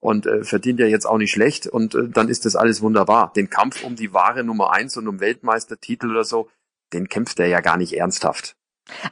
und 0.00 0.26
äh, 0.26 0.42
verdient 0.42 0.80
ja 0.80 0.86
jetzt 0.86 1.04
auch 1.04 1.18
nicht 1.18 1.32
schlecht 1.32 1.66
und 1.66 1.94
äh, 1.94 2.08
dann 2.08 2.28
ist 2.28 2.46
das 2.46 2.56
alles 2.56 2.80
wunderbar. 2.80 3.32
Den 3.36 3.50
Kampf 3.50 3.84
um 3.84 3.94
die 3.94 4.14
wahre 4.14 4.42
Nummer 4.42 4.72
eins 4.72 4.96
und 4.96 5.06
um 5.06 5.20
Weltmeistertitel 5.20 6.10
oder 6.10 6.24
so, 6.24 6.48
den 6.94 7.08
kämpft 7.08 7.38
er 7.40 7.48
ja 7.48 7.60
gar 7.60 7.76
nicht 7.76 7.92
ernsthaft. 7.92 8.56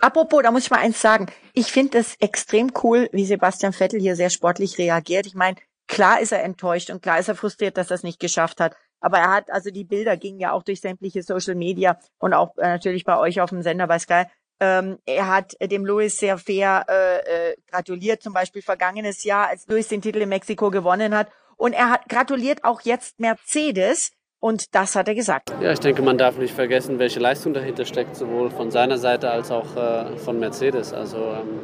Apropos, 0.01 0.43
da 0.43 0.51
muss 0.51 0.65
ich 0.65 0.71
mal 0.71 0.81
eins 0.81 1.01
sagen. 1.01 1.27
Ich 1.53 1.73
finde 1.73 1.99
es 1.99 2.17
extrem 2.21 2.73
cool, 2.83 3.09
wie 3.13 3.27
Sebastian 3.27 3.73
Vettel 3.73 4.01
hier 4.01 4.17
sehr 4.17 4.31
sportlich 4.31 4.79
reagiert. 4.79 5.27
Ich 5.27 5.35
meine, 5.35 5.57
klar 5.87 6.21
ist 6.21 6.33
er 6.33 6.43
enttäuscht 6.43 6.91
und 6.91 7.03
klar 7.03 7.19
ist 7.19 7.29
er 7.29 7.35
frustriert, 7.35 7.77
dass 7.77 7.91
er 7.91 7.97
es 7.97 8.03
nicht 8.03 8.21
geschafft 8.21 8.61
hat. 8.61 8.77
Aber 9.01 9.19
er 9.19 9.31
hat, 9.31 9.51
also 9.51 9.71
die 9.71 9.85
Bilder 9.85 10.17
gingen 10.17 10.41
ja 10.41 10.53
auch 10.53 10.63
durch 10.63 10.81
sämtliche 10.81 11.23
Social 11.23 11.55
Media 11.55 11.99
und 12.19 12.35
auch 12.35 12.57
äh, 12.57 12.67
natürlich 12.67 13.05
bei 13.05 13.19
euch 13.19 13.41
auf 13.41 13.51
dem 13.51 13.63
Sender 13.63 13.87
bei 13.87 13.99
Sky. 13.99 14.25
Ähm, 14.59 14.99
er 15.05 15.29
hat 15.29 15.55
dem 15.61 15.85
Louis 15.85 16.17
sehr 16.17 16.39
fair 16.39 16.87
äh, 16.89 17.51
äh, 17.51 17.57
gratuliert, 17.71 18.23
zum 18.23 18.33
Beispiel 18.33 18.63
vergangenes 18.63 19.23
Jahr, 19.23 19.49
als 19.49 19.67
Louis 19.69 19.87
den 19.89 20.01
Titel 20.01 20.23
in 20.23 20.31
Mexiko 20.31 20.71
gewonnen 20.71 21.15
hat. 21.15 21.29
Und 21.57 21.75
er 21.75 21.91
hat 21.91 22.09
gratuliert 22.09 22.65
auch 22.65 22.81
jetzt 22.83 23.21
Mercedes, 23.21 24.13
Und 24.41 24.75
das 24.75 24.95
hat 24.97 25.09
er 25.09 25.15
gesagt. 25.15 25.53
Ja, 25.61 25.73
ich 25.73 25.81
denke, 25.81 26.03
man 26.03 26.19
darf 26.19 26.39
nicht 26.39 26.55
vergessen, 26.55 26.99
welche 26.99 27.21
Leistung 27.21 27.55
dahinter 27.55 27.85
steckt, 27.85 28.17
sowohl 28.17 28.51
von 28.51 28.71
seiner 28.71 28.99
Seite 28.99 29.31
als 29.31 29.51
auch 29.51 29.77
äh, 29.77 30.17
von 30.19 30.39
Mercedes. 30.39 30.93
Also 30.93 31.17
ähm, 31.17 31.61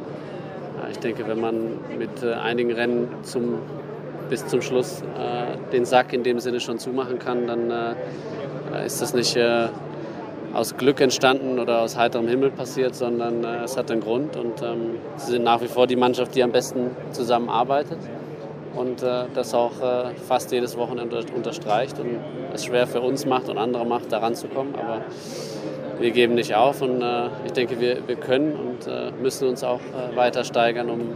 ich 0.91 0.99
denke, 0.99 1.27
wenn 1.27 1.39
man 1.39 1.79
mit 1.97 2.23
äh, 2.23 2.33
einigen 2.33 2.71
Rennen 2.71 3.09
zum, 3.23 3.59
bis 4.29 4.47
zum 4.47 4.61
Schluss 4.61 5.01
äh, 5.01 5.71
den 5.71 5.85
Sack 5.85 6.13
in 6.13 6.23
dem 6.23 6.39
Sinne 6.39 6.59
schon 6.59 6.79
zumachen 6.79 7.19
kann, 7.19 7.47
dann 7.47 7.71
äh, 7.71 8.85
ist 8.85 9.01
das 9.01 9.13
nicht 9.13 9.35
äh, 9.35 9.67
aus 10.53 10.75
Glück 10.75 10.99
entstanden 10.99 11.59
oder 11.59 11.81
aus 11.81 11.97
heiterem 11.97 12.27
Himmel 12.27 12.51
passiert, 12.51 12.95
sondern 12.95 13.43
äh, 13.43 13.63
es 13.63 13.77
hat 13.77 13.91
einen 13.91 14.01
Grund 14.01 14.35
und 14.35 14.61
ähm, 14.61 14.97
sie 15.17 15.31
sind 15.31 15.43
nach 15.43 15.61
wie 15.61 15.67
vor 15.67 15.87
die 15.87 15.95
Mannschaft, 15.95 16.35
die 16.35 16.43
am 16.43 16.51
besten 16.51 16.91
zusammenarbeitet 17.11 17.99
und 18.75 19.03
äh, 19.03 19.25
das 19.33 19.53
auch 19.53 19.79
äh, 19.81 20.15
fast 20.15 20.51
jedes 20.51 20.77
Wochenende 20.77 21.23
unterstreicht 21.35 21.99
und 21.99 22.19
es 22.53 22.65
schwer 22.65 22.87
für 22.87 23.01
uns 23.01 23.25
macht 23.25 23.49
und 23.49 23.57
andere 23.57 23.85
macht, 23.85 24.11
da 24.11 24.19
ranzukommen. 24.19 24.75
Aber 24.75 25.03
wir 25.99 26.11
geben 26.11 26.35
nicht 26.35 26.55
auf 26.55 26.81
und 26.81 27.01
äh, 27.01 27.29
ich 27.45 27.53
denke, 27.53 27.79
wir, 27.79 28.07
wir 28.07 28.15
können 28.15 28.55
und 28.55 28.87
äh, 28.87 29.11
müssen 29.11 29.47
uns 29.47 29.63
auch 29.63 29.79
äh, 29.79 30.15
weiter 30.15 30.43
steigern, 30.43 30.89
um 30.89 31.15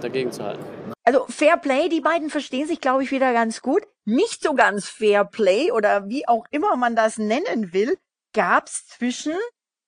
dagegen 0.00 0.32
zu 0.32 0.44
halten. 0.44 0.64
Also 1.04 1.26
Fair 1.28 1.58
Play, 1.58 1.88
die 1.88 2.00
beiden 2.00 2.30
verstehen 2.30 2.66
sich, 2.66 2.80
glaube 2.80 3.02
ich, 3.02 3.10
wieder 3.10 3.32
ganz 3.32 3.60
gut. 3.60 3.82
Nicht 4.06 4.42
so 4.42 4.54
ganz 4.54 4.88
Fair 4.88 5.24
Play 5.24 5.70
oder 5.70 6.08
wie 6.08 6.26
auch 6.26 6.46
immer 6.50 6.76
man 6.76 6.96
das 6.96 7.18
nennen 7.18 7.72
will, 7.72 7.98
gab's 8.32 8.86
zwischen, 8.86 9.34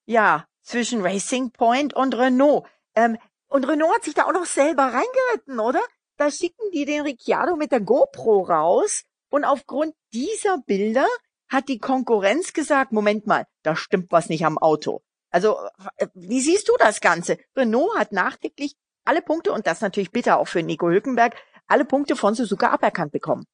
ja, 0.04 0.44
zwischen 0.62 1.00
Racing 1.00 1.50
Point 1.52 1.94
und 1.94 2.16
Renault. 2.16 2.66
Ähm, 2.94 3.16
und 3.49 3.66
Renault 3.66 3.94
hat 3.94 4.04
sich 4.04 4.14
da 4.14 4.25
auch 4.25 4.32
noch 4.32 4.44
selber 4.44 4.85
reingeritten, 4.85 5.58
oder? 5.58 5.80
Da 6.16 6.30
schicken 6.30 6.70
die 6.73 6.85
den 6.85 7.02
Ricciardo 7.02 7.56
mit 7.56 7.73
der 7.73 7.80
GoPro 7.80 8.42
raus 8.42 9.02
und 9.28 9.44
aufgrund 9.44 9.94
dieser 10.12 10.58
Bilder 10.66 11.06
hat 11.49 11.68
die 11.68 11.78
Konkurrenz 11.78 12.52
gesagt, 12.52 12.92
Moment 12.92 13.26
mal, 13.26 13.46
da 13.62 13.76
stimmt 13.76 14.11
was 14.11 14.28
nicht 14.28 14.44
am 14.44 14.58
Auto. 14.58 15.02
Also, 15.30 15.58
äh, 15.96 16.06
wie 16.14 16.40
siehst 16.40 16.68
du 16.68 16.73
das 16.78 17.00
Ganze? 17.00 17.38
Renault 17.56 17.96
hat 17.96 18.12
nachträglich 18.12 18.75
alle 19.04 19.23
Punkte, 19.23 19.52
und 19.52 19.66
das 19.66 19.80
natürlich 19.80 20.11
bitter 20.11 20.38
auch 20.38 20.49
für 20.49 20.62
Nico 20.62 20.88
Hülkenberg, 20.88 21.37
alle 21.66 21.85
Punkte 21.85 22.16
von 22.16 22.35
Suzuka 22.35 22.70
aberkannt 22.70 23.12
bekommen. 23.12 23.44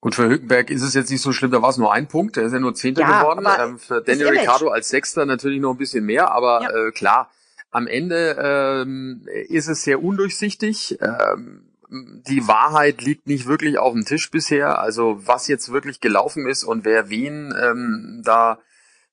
Gut, 0.00 0.14
für 0.14 0.28
Hülkenberg 0.28 0.70
ist 0.70 0.82
es 0.82 0.94
jetzt 0.94 1.10
nicht 1.10 1.20
so 1.20 1.32
schlimm, 1.32 1.50
da 1.50 1.60
war 1.62 1.70
es 1.70 1.76
nur 1.76 1.92
ein 1.92 2.08
Punkt, 2.08 2.36
er 2.36 2.44
ist 2.44 2.52
ja 2.52 2.58
nur 2.58 2.74
Zehnter 2.74 3.02
ja, 3.02 3.20
geworden. 3.20 3.46
Ähm, 3.58 3.78
für 3.78 4.02
Daniel 4.02 4.28
Ricciardo 4.28 4.68
als 4.68 4.88
Sechster 4.88 5.26
natürlich 5.26 5.60
noch 5.60 5.72
ein 5.72 5.76
bisschen 5.76 6.04
mehr, 6.04 6.30
aber 6.30 6.62
ja. 6.62 6.70
äh, 6.70 6.90
klar, 6.92 7.30
am 7.70 7.86
Ende 7.86 8.36
ähm, 8.40 9.26
ist 9.48 9.68
es 9.68 9.82
sehr 9.82 10.02
undurchsichtig. 10.02 10.98
Ähm, 11.00 11.62
die 11.88 12.48
Wahrheit 12.48 13.02
liegt 13.02 13.26
nicht 13.26 13.46
wirklich 13.46 13.78
auf 13.78 13.92
dem 13.92 14.04
Tisch 14.04 14.30
bisher. 14.30 14.78
Also 14.78 15.20
was 15.26 15.48
jetzt 15.48 15.72
wirklich 15.72 16.00
gelaufen 16.00 16.46
ist 16.48 16.64
und 16.64 16.84
wer 16.84 17.10
wen 17.10 17.54
ähm, 17.60 18.22
da 18.24 18.58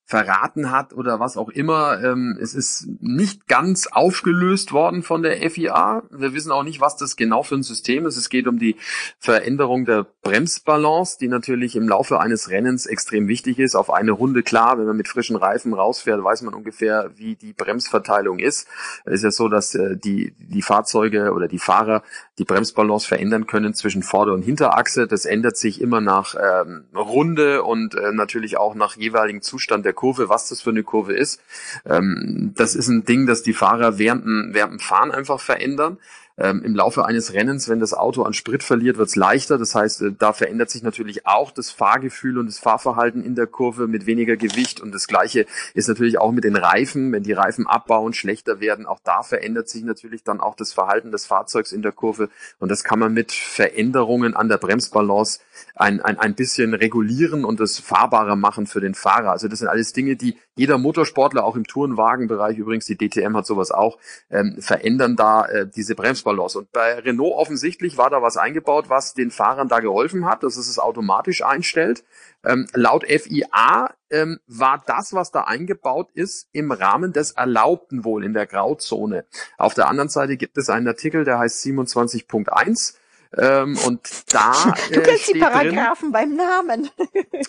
verraten 0.05 0.69
hat 0.69 0.93
oder 0.93 1.19
was 1.19 1.37
auch 1.37 1.49
immer. 1.49 2.03
Ähm, 2.03 2.37
es 2.41 2.53
ist 2.53 2.87
nicht 2.99 3.47
ganz 3.47 3.87
aufgelöst 3.87 4.73
worden 4.73 5.01
von 5.01 5.23
der 5.23 5.49
FIA. 5.49 6.03
Wir 6.11 6.33
wissen 6.33 6.51
auch 6.51 6.63
nicht, 6.63 6.81
was 6.81 6.97
das 6.97 7.15
genau 7.15 7.41
für 7.43 7.55
ein 7.55 7.63
System 7.63 8.05
ist. 8.05 8.17
Es 8.17 8.29
geht 8.29 8.47
um 8.47 8.59
die 8.59 8.75
Veränderung 9.17 9.85
der 9.85 10.05
Bremsbalance, 10.21 11.17
die 11.19 11.29
natürlich 11.29 11.75
im 11.75 11.87
Laufe 11.87 12.19
eines 12.19 12.49
Rennens 12.49 12.85
extrem 12.85 13.27
wichtig 13.27 13.59
ist. 13.59 13.75
Auf 13.75 13.89
eine 13.91 14.11
Runde 14.11 14.43
klar, 14.43 14.77
wenn 14.77 14.85
man 14.85 14.97
mit 14.97 15.07
frischen 15.07 15.37
Reifen 15.37 15.73
rausfährt, 15.73 16.21
weiß 16.21 16.41
man 16.41 16.53
ungefähr, 16.53 17.11
wie 17.15 17.35
die 17.35 17.53
Bremsverteilung 17.53 18.39
ist. 18.39 18.67
Es 19.05 19.15
ist 19.15 19.23
ja 19.23 19.31
so, 19.31 19.47
dass 19.47 19.73
äh, 19.73 19.95
die, 19.95 20.35
die 20.37 20.61
Fahrzeuge 20.61 21.31
oder 21.31 21.47
die 21.47 21.59
Fahrer 21.59 22.03
die 22.39 22.45
Bremsbalance 22.45 23.07
verändern 23.07 23.47
können 23.47 23.73
zwischen 23.73 24.03
Vorder- 24.03 24.33
und 24.33 24.43
Hinterachse. 24.43 25.07
Das 25.07 25.25
ändert 25.25 25.55
sich 25.55 25.79
immer 25.79 26.01
nach 26.01 26.35
ähm, 26.35 26.85
Runde 26.93 27.63
und 27.63 27.95
äh, 27.95 28.11
natürlich 28.11 28.57
auch 28.57 28.75
nach 28.75 28.97
jeweiligen 28.97 29.41
Zustand 29.41 29.85
der 29.85 29.92
Kurve, 29.93 30.29
was 30.29 30.49
das 30.49 30.61
für 30.61 30.71
eine 30.71 30.83
Kurve 30.83 31.13
ist. 31.13 31.41
Ähm, 31.85 32.53
das 32.55 32.75
ist 32.75 32.87
ein 32.87 33.05
Ding, 33.05 33.25
das 33.25 33.43
die 33.43 33.53
Fahrer 33.53 33.97
während, 33.97 34.53
während 34.53 34.73
dem 34.73 34.79
Fahren 34.79 35.11
einfach 35.11 35.39
verändern. 35.39 35.97
Ähm, 36.37 36.63
Im 36.63 36.75
Laufe 36.75 37.05
eines 37.05 37.33
Rennens, 37.33 37.69
wenn 37.69 37.79
das 37.79 37.93
Auto 37.93 38.23
an 38.23 38.33
Sprit 38.33 38.63
verliert, 38.63 38.97
wird 38.97 39.07
es 39.07 39.15
leichter. 39.15 39.59
Das 39.59 39.75
heißt, 39.75 40.01
äh, 40.01 40.11
da 40.17 40.33
verändert 40.33 40.71
sich 40.71 40.81
natürlich 40.81 41.27
auch 41.27 41.51
das 41.51 41.69
Fahrgefühl 41.69 42.39
und 42.39 42.47
das 42.47 42.57
Fahrverhalten 42.57 43.23
in 43.23 43.35
der 43.35 43.45
Kurve 43.45 43.87
mit 43.87 44.07
weniger 44.07 44.35
Gewicht. 44.35 44.81
Und 44.81 44.95
das 44.95 45.07
Gleiche 45.07 45.45
ist 45.75 45.87
natürlich 45.87 46.17
auch 46.17 46.31
mit 46.31 46.43
den 46.43 46.55
Reifen. 46.55 47.11
Wenn 47.11 47.21
die 47.21 47.33
Reifen 47.33 47.67
abbauen, 47.67 48.13
schlechter 48.13 48.59
werden, 48.59 48.87
auch 48.87 48.99
da 49.03 49.21
verändert 49.21 49.69
sich 49.69 49.83
natürlich 49.83 50.23
dann 50.23 50.41
auch 50.41 50.55
das 50.55 50.73
Verhalten 50.73 51.11
des 51.11 51.27
Fahrzeugs 51.27 51.71
in 51.71 51.83
der 51.83 51.91
Kurve. 51.91 52.29
Und 52.57 52.69
das 52.69 52.83
kann 52.83 52.97
man 52.97 53.13
mit 53.13 53.31
Veränderungen 53.31 54.35
an 54.35 54.49
der 54.49 54.57
Bremsbalance 54.57 55.39
ein, 55.75 56.01
ein, 56.01 56.17
ein 56.17 56.33
bisschen 56.33 56.73
regulieren 56.73 57.45
und 57.45 57.59
das 57.59 57.77
fahrbarer 57.79 58.35
machen 58.35 58.65
für 58.65 58.81
den 58.81 58.95
Fahrer. 58.95 59.31
Also 59.31 59.47
das 59.47 59.59
sind 59.59 59.67
alles 59.67 59.93
Dinge, 59.93 60.15
die 60.15 60.35
jeder 60.55 60.77
Motorsportler, 60.77 61.43
auch 61.43 61.55
im 61.55 61.65
Tourenwagenbereich 61.65 62.57
übrigens, 62.57 62.85
die 62.85 62.95
DTM 62.95 63.35
hat 63.35 63.45
sowas 63.45 63.71
auch, 63.71 63.97
ähm, 64.29 64.57
verändern 64.59 65.15
da 65.15 65.45
äh, 65.45 65.67
diese 65.67 65.95
Bremsbalance. 65.95 66.22
Und 66.25 66.71
bei 66.71 66.99
Renault 66.99 67.33
offensichtlich 67.33 67.97
war 67.97 68.09
da 68.09 68.21
was 68.21 68.37
eingebaut, 68.37 68.89
was 68.89 69.13
den 69.13 69.31
Fahrern 69.31 69.67
da 69.67 69.79
geholfen 69.79 70.25
hat, 70.25 70.43
dass 70.43 70.57
es 70.57 70.67
es 70.67 70.79
automatisch 70.79 71.43
einstellt. 71.43 72.03
Ähm, 72.45 72.67
laut 72.73 73.05
FIA 73.05 73.93
ähm, 74.09 74.39
war 74.47 74.81
das, 74.85 75.13
was 75.13 75.31
da 75.31 75.43
eingebaut 75.43 76.09
ist, 76.13 76.49
im 76.51 76.71
Rahmen 76.71 77.13
des 77.13 77.31
Erlaubten 77.31 78.03
wohl 78.03 78.23
in 78.23 78.33
der 78.33 78.47
Grauzone. 78.47 79.25
Auf 79.57 79.73
der 79.73 79.87
anderen 79.87 80.09
Seite 80.09 80.37
gibt 80.37 80.57
es 80.57 80.69
einen 80.69 80.87
Artikel, 80.87 81.23
der 81.23 81.39
heißt 81.39 81.63
27.1 81.65 82.95
ähm, 83.37 83.77
und 83.85 84.33
da. 84.33 84.73
Äh, 84.89 84.95
du 84.95 85.01
kennst 85.01 85.33
die 85.33 85.39
Paragraphen 85.39 86.11
drin, 86.11 86.35
beim 86.35 86.35
Namen. 86.35 86.89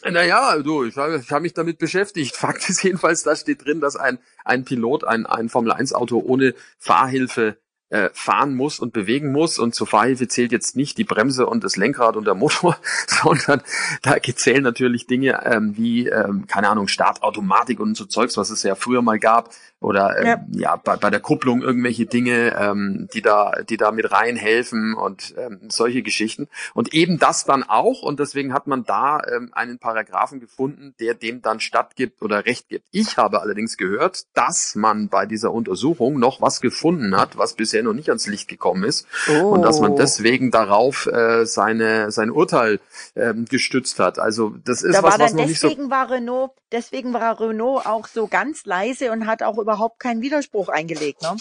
naja, 0.10 0.58
du, 0.58 0.84
ich 0.84 0.96
habe 0.96 1.22
hab 1.28 1.42
mich 1.42 1.52
damit 1.52 1.78
beschäftigt. 1.78 2.36
Fakt 2.36 2.68
ist 2.68 2.82
jedenfalls, 2.82 3.22
da 3.22 3.34
steht 3.34 3.64
drin, 3.64 3.80
dass 3.80 3.96
ein, 3.96 4.18
ein 4.44 4.64
Pilot 4.64 5.04
ein, 5.04 5.26
ein 5.26 5.48
Formel-1-Auto 5.48 6.22
ohne 6.24 6.54
Fahrhilfe 6.78 7.58
äh, 7.94 8.10
fahren 8.12 8.54
muss 8.54 8.80
und 8.80 8.92
bewegen 8.92 9.30
muss. 9.30 9.60
Und 9.60 9.74
zur 9.74 9.86
Fahrhilfe 9.86 10.26
zählt 10.26 10.50
jetzt 10.50 10.74
nicht 10.74 10.98
die 10.98 11.04
Bremse 11.04 11.46
und 11.46 11.62
das 11.62 11.76
Lenkrad 11.76 12.16
und 12.16 12.26
der 12.26 12.34
Motor, 12.34 12.76
sondern 13.06 13.62
da 14.02 14.16
zählen 14.20 14.64
natürlich 14.64 15.06
Dinge 15.06 15.40
ähm, 15.44 15.76
wie, 15.76 16.08
ähm, 16.08 16.46
keine 16.48 16.70
Ahnung, 16.70 16.88
Startautomatik 16.88 17.78
und 17.78 17.96
so 17.96 18.04
Zeugs, 18.04 18.36
was 18.36 18.50
es 18.50 18.64
ja 18.64 18.74
früher 18.74 19.00
mal 19.00 19.20
gab. 19.20 19.50
Oder 19.78 20.18
ähm, 20.18 20.26
ja, 20.26 20.44
ja 20.50 20.76
bei, 20.76 20.96
bei 20.96 21.10
der 21.10 21.20
Kupplung 21.20 21.62
irgendwelche 21.62 22.06
Dinge, 22.06 22.56
ähm, 22.58 23.06
die 23.14 23.22
da, 23.22 23.52
die 23.68 23.76
da 23.76 23.92
mit 23.92 24.10
reinhelfen 24.10 24.94
und 24.94 25.34
ähm, 25.36 25.60
solche 25.68 26.02
Geschichten. 26.02 26.48
Und 26.72 26.94
eben 26.94 27.18
das 27.18 27.44
dann 27.44 27.62
auch, 27.62 28.02
und 28.02 28.18
deswegen 28.18 28.54
hat 28.54 28.66
man 28.66 28.84
da 28.84 29.20
ähm, 29.30 29.50
einen 29.52 29.78
Paragraphen 29.78 30.40
gefunden, 30.40 30.94
der 30.98 31.14
dem 31.14 31.42
dann 31.42 31.60
stattgibt 31.60 32.22
oder 32.22 32.46
Recht 32.46 32.68
gibt. 32.70 32.86
Ich 32.90 33.18
habe 33.18 33.42
allerdings 33.42 33.76
gehört, 33.76 34.24
dass 34.34 34.74
man 34.74 35.10
bei 35.10 35.26
dieser 35.26 35.52
Untersuchung 35.52 36.18
noch 36.18 36.40
was 36.40 36.60
gefunden 36.60 37.14
hat, 37.16 37.36
was 37.36 37.54
bisher 37.54 37.83
noch 37.84 37.92
nicht 37.92 38.08
ans 38.08 38.26
Licht 38.26 38.48
gekommen 38.48 38.84
ist 38.84 39.06
oh. 39.28 39.50
und 39.50 39.62
dass 39.62 39.80
man 39.80 39.92
oh. 39.92 39.96
deswegen 39.96 40.50
darauf 40.50 41.06
äh, 41.06 41.46
seine 41.46 42.10
sein 42.10 42.30
Urteil 42.30 42.80
ähm, 43.14 43.44
gestützt 43.44 43.98
hat. 43.98 44.18
Also 44.18 44.54
das 44.64 44.82
ist 44.82 44.96
da 44.96 45.02
was, 45.02 45.18
was 45.18 45.34
noch 45.34 45.46
nicht 45.46 45.60
so. 45.60 45.68
Deswegen 45.68 45.90
war 45.90 46.10
Renault, 46.10 46.52
deswegen 46.72 47.12
war 47.12 47.40
Renault 47.40 47.86
auch 47.86 48.06
so 48.06 48.26
ganz 48.26 48.66
leise 48.66 49.12
und 49.12 49.26
hat 49.26 49.42
auch 49.42 49.58
überhaupt 49.58 50.00
keinen 50.00 50.20
Widerspruch 50.20 50.68
eingelegt, 50.68 51.22
ne? 51.22 51.36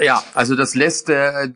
Ja, 0.00 0.22
also 0.34 0.54
das 0.54 0.74
lässt 0.74 1.08
äh, 1.08 1.50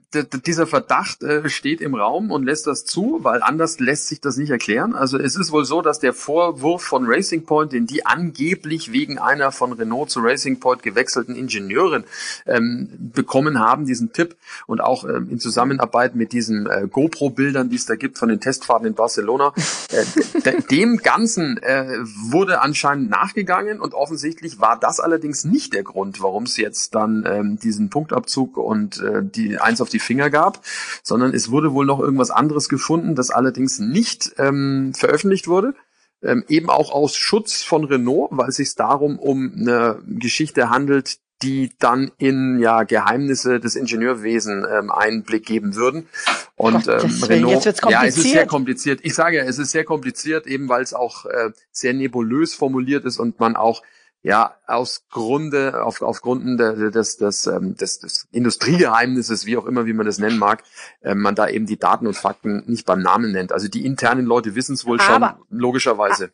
dieser 0.46 0.66
Verdacht 0.66 1.22
äh, 1.22 1.48
steht 1.48 1.80
im 1.80 1.94
Raum 1.94 2.30
und 2.30 2.44
lässt 2.44 2.66
das 2.66 2.84
zu, 2.84 3.20
weil 3.22 3.42
anders 3.42 3.78
lässt 3.78 4.08
sich 4.08 4.20
das 4.20 4.36
nicht 4.36 4.50
erklären. 4.50 4.94
Also 4.94 5.18
es 5.18 5.36
ist 5.36 5.52
wohl 5.52 5.64
so, 5.64 5.82
dass 5.82 6.00
der 6.00 6.12
Vorwurf 6.12 6.82
von 6.82 7.04
Racing 7.06 7.44
Point, 7.44 7.72
den 7.72 7.86
die 7.86 8.04
angeblich 8.06 8.92
wegen 8.92 9.18
einer 9.18 9.52
von 9.52 9.72
Renault 9.72 10.10
zu 10.10 10.20
Racing 10.20 10.60
Point 10.60 10.82
gewechselten 10.82 11.36
Ingenieurin 11.36 12.04
ähm, 12.46 12.88
bekommen 13.14 13.60
haben, 13.60 13.86
diesen 13.86 14.12
Tipp 14.12 14.36
und 14.66 14.80
auch 14.80 15.04
ähm, 15.04 15.28
in 15.30 15.38
Zusammenarbeit 15.38 16.14
mit 16.14 16.32
diesen 16.32 16.66
äh, 16.66 16.88
GoPro-Bildern, 16.90 17.70
die 17.70 17.76
es 17.76 17.86
da 17.86 17.94
gibt 17.94 18.18
von 18.18 18.28
den 18.28 18.40
Testfahrten 18.40 18.86
in 18.86 18.94
Barcelona, 18.94 19.52
äh, 19.90 20.62
dem 20.70 20.96
Ganzen 20.98 21.58
äh, 21.58 21.98
wurde 22.30 22.60
anscheinend 22.60 23.10
nachgegangen 23.10 23.80
und 23.80 23.94
offensichtlich 23.94 24.60
war 24.60 24.78
das 24.78 25.00
allerdings 25.00 25.44
nicht 25.44 25.74
der 25.74 25.82
Grund, 25.84 26.22
warum 26.22 26.44
es 26.44 26.56
jetzt 26.56 26.94
dann 26.94 27.24
ähm, 27.26 27.58
diesen 27.58 27.90
Punktabzug 28.12 28.56
und 28.56 29.00
äh, 29.00 29.22
die 29.22 29.58
eins 29.58 29.80
auf 29.80 29.88
die 29.88 29.98
Finger 29.98 30.30
gab, 30.30 30.60
sondern 31.02 31.34
es 31.34 31.50
wurde 31.50 31.72
wohl 31.72 31.86
noch 31.86 32.00
irgendwas 32.00 32.30
anderes 32.30 32.68
gefunden, 32.68 33.14
das 33.14 33.30
allerdings 33.30 33.78
nicht 33.78 34.32
ähm, 34.38 34.92
veröffentlicht 34.94 35.48
wurde. 35.48 35.74
Ähm, 36.22 36.44
eben 36.48 36.70
auch 36.70 36.92
aus 36.92 37.16
Schutz 37.16 37.62
von 37.62 37.84
Renault, 37.84 38.28
weil 38.30 38.48
es 38.48 38.56
sich 38.56 38.74
darum 38.76 39.18
um 39.18 39.52
eine 39.56 39.98
Geschichte 40.06 40.70
handelt, 40.70 41.18
die 41.42 41.72
dann 41.80 42.12
in 42.18 42.60
ja 42.60 42.84
Geheimnisse 42.84 43.58
des 43.58 43.74
Ingenieurwesen 43.74 44.64
ähm, 44.70 44.92
Einblick 44.92 45.44
geben 45.44 45.74
würden. 45.74 46.06
Und 46.54 46.86
Gott, 46.86 47.02
ähm, 47.02 47.22
Renault, 47.24 47.64
ja, 47.88 48.04
es 48.04 48.18
ist 48.18 48.30
sehr 48.30 48.46
kompliziert. 48.46 49.00
Ich 49.02 49.14
sage 49.14 49.38
ja, 49.38 49.42
es 49.42 49.58
ist 49.58 49.72
sehr 49.72 49.84
kompliziert, 49.84 50.46
eben 50.46 50.68
weil 50.68 50.82
es 50.82 50.94
auch 50.94 51.26
äh, 51.26 51.50
sehr 51.72 51.94
nebulös 51.94 52.54
formuliert 52.54 53.04
ist 53.04 53.18
und 53.18 53.40
man 53.40 53.56
auch 53.56 53.82
ja, 54.22 54.56
aus 54.66 55.06
Grunde, 55.10 55.82
auf, 55.82 56.00
aufgrund 56.00 56.58
des, 56.60 57.16
des, 57.16 57.46
ähm, 57.46 57.76
des, 57.76 57.98
des 57.98 58.28
Industriegeheimnisses, 58.30 59.46
wie 59.46 59.56
auch 59.56 59.66
immer, 59.66 59.84
wie 59.86 59.92
man 59.92 60.06
das 60.06 60.18
nennen 60.18 60.38
mag, 60.38 60.62
äh, 61.00 61.14
man 61.14 61.34
da 61.34 61.48
eben 61.48 61.66
die 61.66 61.78
Daten 61.78 62.06
und 62.06 62.16
Fakten 62.16 62.62
nicht 62.66 62.86
beim 62.86 63.02
Namen 63.02 63.32
nennt. 63.32 63.52
Also 63.52 63.68
die 63.68 63.84
internen 63.84 64.24
Leute 64.24 64.54
wissen 64.54 64.74
es 64.74 64.86
wohl 64.86 65.00
Aber- 65.00 65.36
schon, 65.38 65.58
logischerweise. 65.58 66.32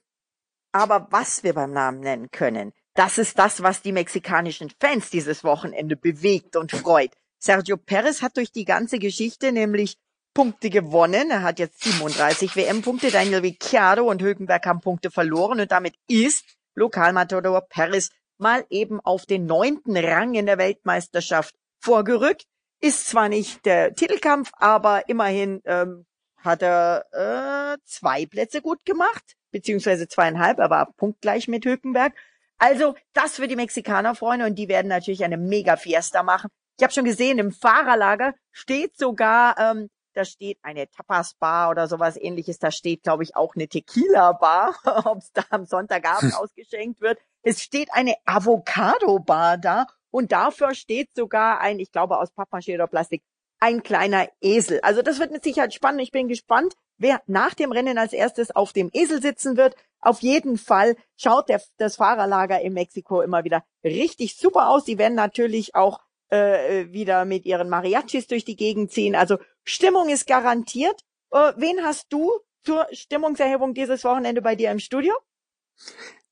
Aber 0.73 1.09
was 1.11 1.43
wir 1.43 1.55
beim 1.55 1.73
Namen 1.73 2.01
nennen 2.01 2.31
können, 2.31 2.73
das 2.95 3.17
ist 3.17 3.39
das, 3.39 3.63
was 3.63 3.81
die 3.81 3.93
mexikanischen 3.93 4.71
Fans 4.81 5.09
dieses 5.09 5.43
Wochenende 5.43 5.97
bewegt 5.97 6.57
und 6.57 6.73
freut. 6.73 7.13
Sergio 7.39 7.77
Perez 7.77 8.21
hat 8.21 8.37
durch 8.37 8.53
die 8.53 8.65
ganze 8.65 8.99
Geschichte 8.99 9.51
nämlich 9.53 9.97
Punkte 10.35 10.69
gewonnen. 10.69 11.31
Er 11.31 11.43
hat 11.43 11.59
jetzt 11.59 11.83
37 11.83 12.55
WM-Punkte. 12.55 13.11
Daniel 13.11 13.41
Ricciardo 13.41 14.05
und 14.11 14.21
Hülkenberg 14.21 14.67
haben 14.67 14.81
Punkte 14.81 15.11
verloren 15.11 15.61
und 15.61 15.73
damit 15.73 15.95
ist 16.07 16.45
Lokalmatador 16.79 17.63
Perez 17.69 18.11
mal 18.39 18.65
eben 18.71 19.01
auf 19.01 19.27
den 19.27 19.47
neunten 19.47 19.97
Rang 19.97 20.35
in 20.35 20.47
der 20.47 20.59
Weltmeisterschaft 20.59 21.55
vorgerückt. 21.81 22.45
Ist 22.81 23.09
zwar 23.09 23.29
nicht 23.29 23.67
der 23.67 23.95
Titelkampf, 23.95 24.51
aber 24.55 25.09
immerhin 25.09 25.61
ähm, 25.65 26.07
hat 26.37 26.63
er 26.63 27.05
äh, 27.13 27.79
zwei 27.85 28.27
Plätze 28.27 28.63
gut 28.63 28.85
gemacht, 28.85 29.35
beziehungsweise 29.51 30.07
zweieinhalb, 30.07 30.59
er 30.59 30.71
war 30.71 30.93
punktgleich 30.97 31.49
mit 31.49 31.65
Hülkenberg. 31.65 32.15
Also 32.59 32.95
das 33.13 33.37
für 33.37 33.49
die 33.49 33.57
Mexikaner, 33.57 34.15
Freunde, 34.15 34.47
und 34.47 34.57
die 34.57 34.69
werden 34.69 34.89
natürlich 34.89 35.25
eine 35.25 35.37
mega 35.37 35.77
Fiesta 35.77 36.23
machen. 36.23 36.51
Ich 36.77 36.85
habe 36.85 36.93
schon 36.93 37.05
gesehen, 37.05 37.39
im 37.39 37.53
Fahrerlager 37.53 38.35
steht 38.53 38.97
sogar, 38.97 39.59
ähm, 39.59 39.89
da 40.19 40.25
steht 40.25 40.59
eine 40.63 40.91
Tapas-Bar 40.91 41.71
oder 41.71 41.87
sowas 41.87 42.17
ähnliches, 42.17 42.59
da 42.59 42.73
steht, 42.73 43.05
glaube 43.05 43.23
ich, 43.23 43.37
auch 43.37 43.55
eine 43.55 43.69
Tequila-Bar, 43.69 44.75
ob 45.07 45.19
es 45.19 45.33
da 45.33 45.45
am 45.51 45.65
Sonntagabend 45.65 46.35
ausgeschenkt 46.37 47.01
wird. 47.01 47.19
Es 47.43 47.63
steht 47.63 47.89
eine 47.93 48.17
Avocado-Bar 48.25 49.59
da 49.59 49.87
und 50.11 50.33
dafür 50.33 50.75
steht 50.75 51.15
sogar 51.15 51.61
ein, 51.61 51.79
ich 51.79 51.93
glaube 51.93 52.19
aus 52.19 52.33
Pappmaché 52.33 52.75
oder 52.75 52.89
Plastik, 52.89 53.23
ein 53.61 53.83
kleiner 53.83 54.29
Esel. 54.41 54.81
Also 54.83 55.03
das 55.03 55.19
wird 55.19 55.31
mit 55.31 55.45
Sicherheit 55.45 55.75
spannend. 55.75 56.03
Ich 56.03 56.13
bin 56.13 56.29
gespannt, 56.29 56.75
wer 56.97 57.23
nach 57.27 57.55
dem 57.55 57.73
Rennen 57.73 57.99
als 57.99 58.13
erstes 58.13 58.55
auf 58.55 58.73
dem 58.73 58.91
Esel 58.93 59.23
sitzen 59.23 59.57
wird. 59.57 59.77
Auf 60.01 60.21
jeden 60.21 60.59
Fall 60.59 60.97
schaut 61.17 61.49
der, 61.49 61.61
das 61.77 61.97
Fahrerlager 61.97 62.61
in 62.61 62.73
Mexiko 62.73 63.21
immer 63.21 63.45
wieder 63.45 63.65
richtig 63.83 64.37
super 64.37 64.69
aus. 64.71 64.85
Die 64.85 64.99
werden 64.99 65.15
natürlich 65.15 65.75
auch 65.75 66.01
äh, 66.31 66.93
wieder 66.93 67.25
mit 67.25 67.47
ihren 67.47 67.69
Mariachis 67.69 68.27
durch 68.27 68.45
die 68.45 68.57
Gegend 68.57 68.93
ziehen. 68.93 69.15
Also 69.15 69.39
Stimmung 69.69 70.09
ist 70.09 70.27
garantiert. 70.27 71.03
Äh, 71.31 71.53
wen 71.57 71.85
hast 71.85 72.07
du 72.11 72.31
zur 72.65 72.87
Stimmungserhebung 72.93 73.75
dieses 73.75 74.03
Wochenende 74.05 74.43
bei 74.43 74.55
dir 74.57 74.71
im 74.71 74.79
Studio? 74.79 75.15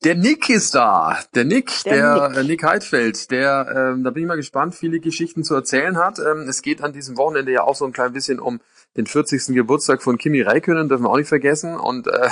Der 0.03 0.15
Nick 0.15 0.49
ist 0.49 0.75
da. 0.75 1.17
Der 1.35 1.45
Nick, 1.45 1.71
Der 1.85 1.93
der, 1.95 2.29
Nick. 2.29 2.37
äh, 2.37 2.43
Nick 2.43 2.63
Heidfeld, 2.63 3.31
der, 3.31 3.91
ähm, 3.93 4.03
da 4.03 4.09
bin 4.11 4.23
ich 4.23 4.27
mal 4.27 4.35
gespannt, 4.37 4.75
viele 4.75 4.99
Geschichten 4.99 5.43
zu 5.43 5.55
erzählen 5.55 5.97
hat. 5.97 6.19
Ähm, 6.19 6.47
es 6.49 6.61
geht 6.61 6.81
an 6.83 6.93
diesem 6.93 7.17
Wochenende 7.17 7.51
ja 7.51 7.63
auch 7.63 7.75
so 7.75 7.85
ein 7.85 7.93
klein 7.93 8.13
bisschen 8.13 8.39
um 8.39 8.59
den 8.95 9.05
40. 9.07 9.53
Geburtstag 9.55 10.01
von 10.01 10.17
Kimi 10.17 10.41
Räikkönen, 10.41 10.89
dürfen 10.89 11.03
wir 11.03 11.09
auch 11.09 11.17
nicht 11.17 11.29
vergessen. 11.29 11.77
Und 11.77 12.07
äh, 12.07 12.11
der 12.11 12.29